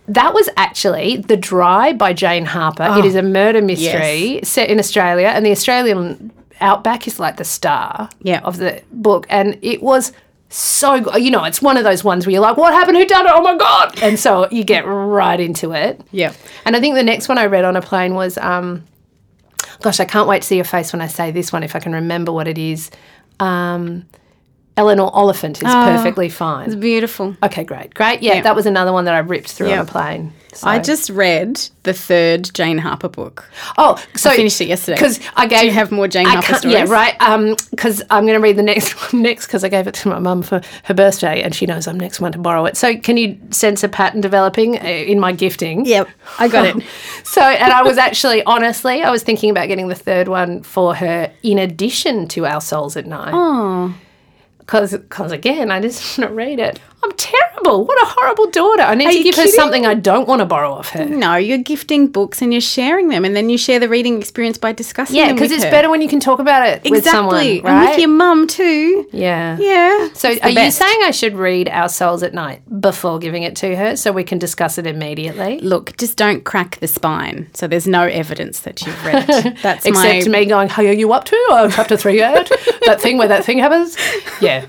[0.08, 2.96] that was actually The Dry by Jane Harper.
[2.98, 7.44] It is a murder mystery set in Australia, and the Australian outback is like the
[7.44, 8.40] star Yeah.
[8.44, 9.26] of the book.
[9.28, 10.12] And it was
[10.48, 11.22] so good.
[11.22, 12.96] You know, it's one of those ones where you're like, what happened?
[12.96, 13.32] Who done it?
[13.34, 14.00] Oh my God.
[14.02, 16.00] And so you get right into it.
[16.12, 16.32] Yeah.
[16.64, 18.84] And I think the next one I read on a plane was, um,
[19.82, 21.80] gosh, I can't wait to see your face when I say this one if I
[21.80, 22.90] can remember what it is.
[23.40, 24.06] Um,
[24.76, 26.66] Eleanor Oliphant is perfectly fine.
[26.66, 27.34] It's beautiful.
[27.42, 28.22] Okay, great, great.
[28.22, 29.80] Yeah, that was another one that I ripped through Yeah.
[29.80, 30.32] on a plane.
[30.52, 33.44] So- I just read the third Jane Harper book.
[33.76, 34.96] oh, so I finished it yesterday.
[34.96, 35.60] because I gave.
[35.60, 37.14] Do you have more Jane I Harper can't- Yeah, right.
[37.70, 40.18] Because I'm going to read the next one next because I gave it to my
[40.18, 42.76] mum for her birthday, and she knows I'm next one to borrow it.
[42.76, 45.84] So can you sense a pattern developing uh, in my gifting?
[45.86, 46.08] Yep,
[46.38, 46.82] I got it.
[47.24, 50.94] So, and I was actually, honestly, I was thinking about getting the third one for
[50.94, 53.32] her in addition to Our Souls at Night.
[53.34, 53.92] Oh,
[54.66, 56.80] Because, cause again, I just want to read it.
[57.06, 57.84] I'm terrible.
[57.84, 58.82] What a horrible daughter.
[58.82, 61.04] I need to you give her something I don't want to borrow off her.
[61.06, 64.58] no, you're gifting books and you're sharing them, and then you share the reading experience
[64.58, 65.18] by discussing it.
[65.20, 65.70] Yeah, because it's her.
[65.70, 67.60] better when you can talk about it with someone, Exactly.
[67.62, 67.72] right?
[67.80, 69.08] And with your mum, too.
[69.12, 69.56] yeah.
[69.58, 70.08] Yeah.
[70.14, 73.76] So, are you saying I should read Our Souls at Night before giving it to
[73.76, 75.60] her so we can discuss it immediately?
[75.60, 77.48] Look, just don't crack the spine.
[77.54, 79.56] So there's no evidence that you've read it.
[79.62, 82.50] That's Except my me going, hey, are you up to uh, chapter three yet?
[82.86, 83.96] that thing where that thing happens?
[84.40, 84.66] Yeah.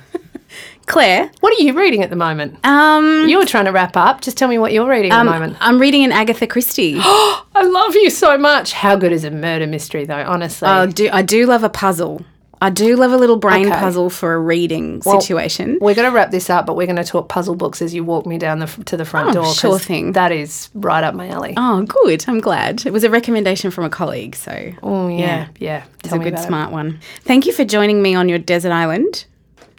[0.87, 1.29] Claire.
[1.41, 2.57] What are you reading at the moment?
[2.65, 4.21] Um, You were trying to wrap up.
[4.21, 5.57] Just tell me what you're reading at the moment.
[5.59, 6.95] I'm reading an Agatha Christie.
[6.99, 8.73] I love you so much.
[8.73, 10.23] How good is a murder mystery, though?
[10.25, 12.25] Honestly, I do I do love a puzzle.
[12.59, 13.77] I do love a little brain Okay.
[13.79, 15.77] puzzle for a reading situation.
[15.79, 18.03] we're going to wrap this up, but we're going to talk puzzle books as you
[18.03, 19.53] walk me down the to the front Oh, door.
[19.53, 20.13] sure thing.
[20.13, 21.53] That is right up my alley.
[21.55, 22.25] Oh, good.
[22.27, 22.83] I'm glad.
[22.87, 25.83] It was a recommendation from a colleague, so Oh yeah, yeah.
[26.03, 26.47] it's a good about it.
[26.47, 26.99] smart one.
[27.21, 29.25] Thank you for joining me on your desert island.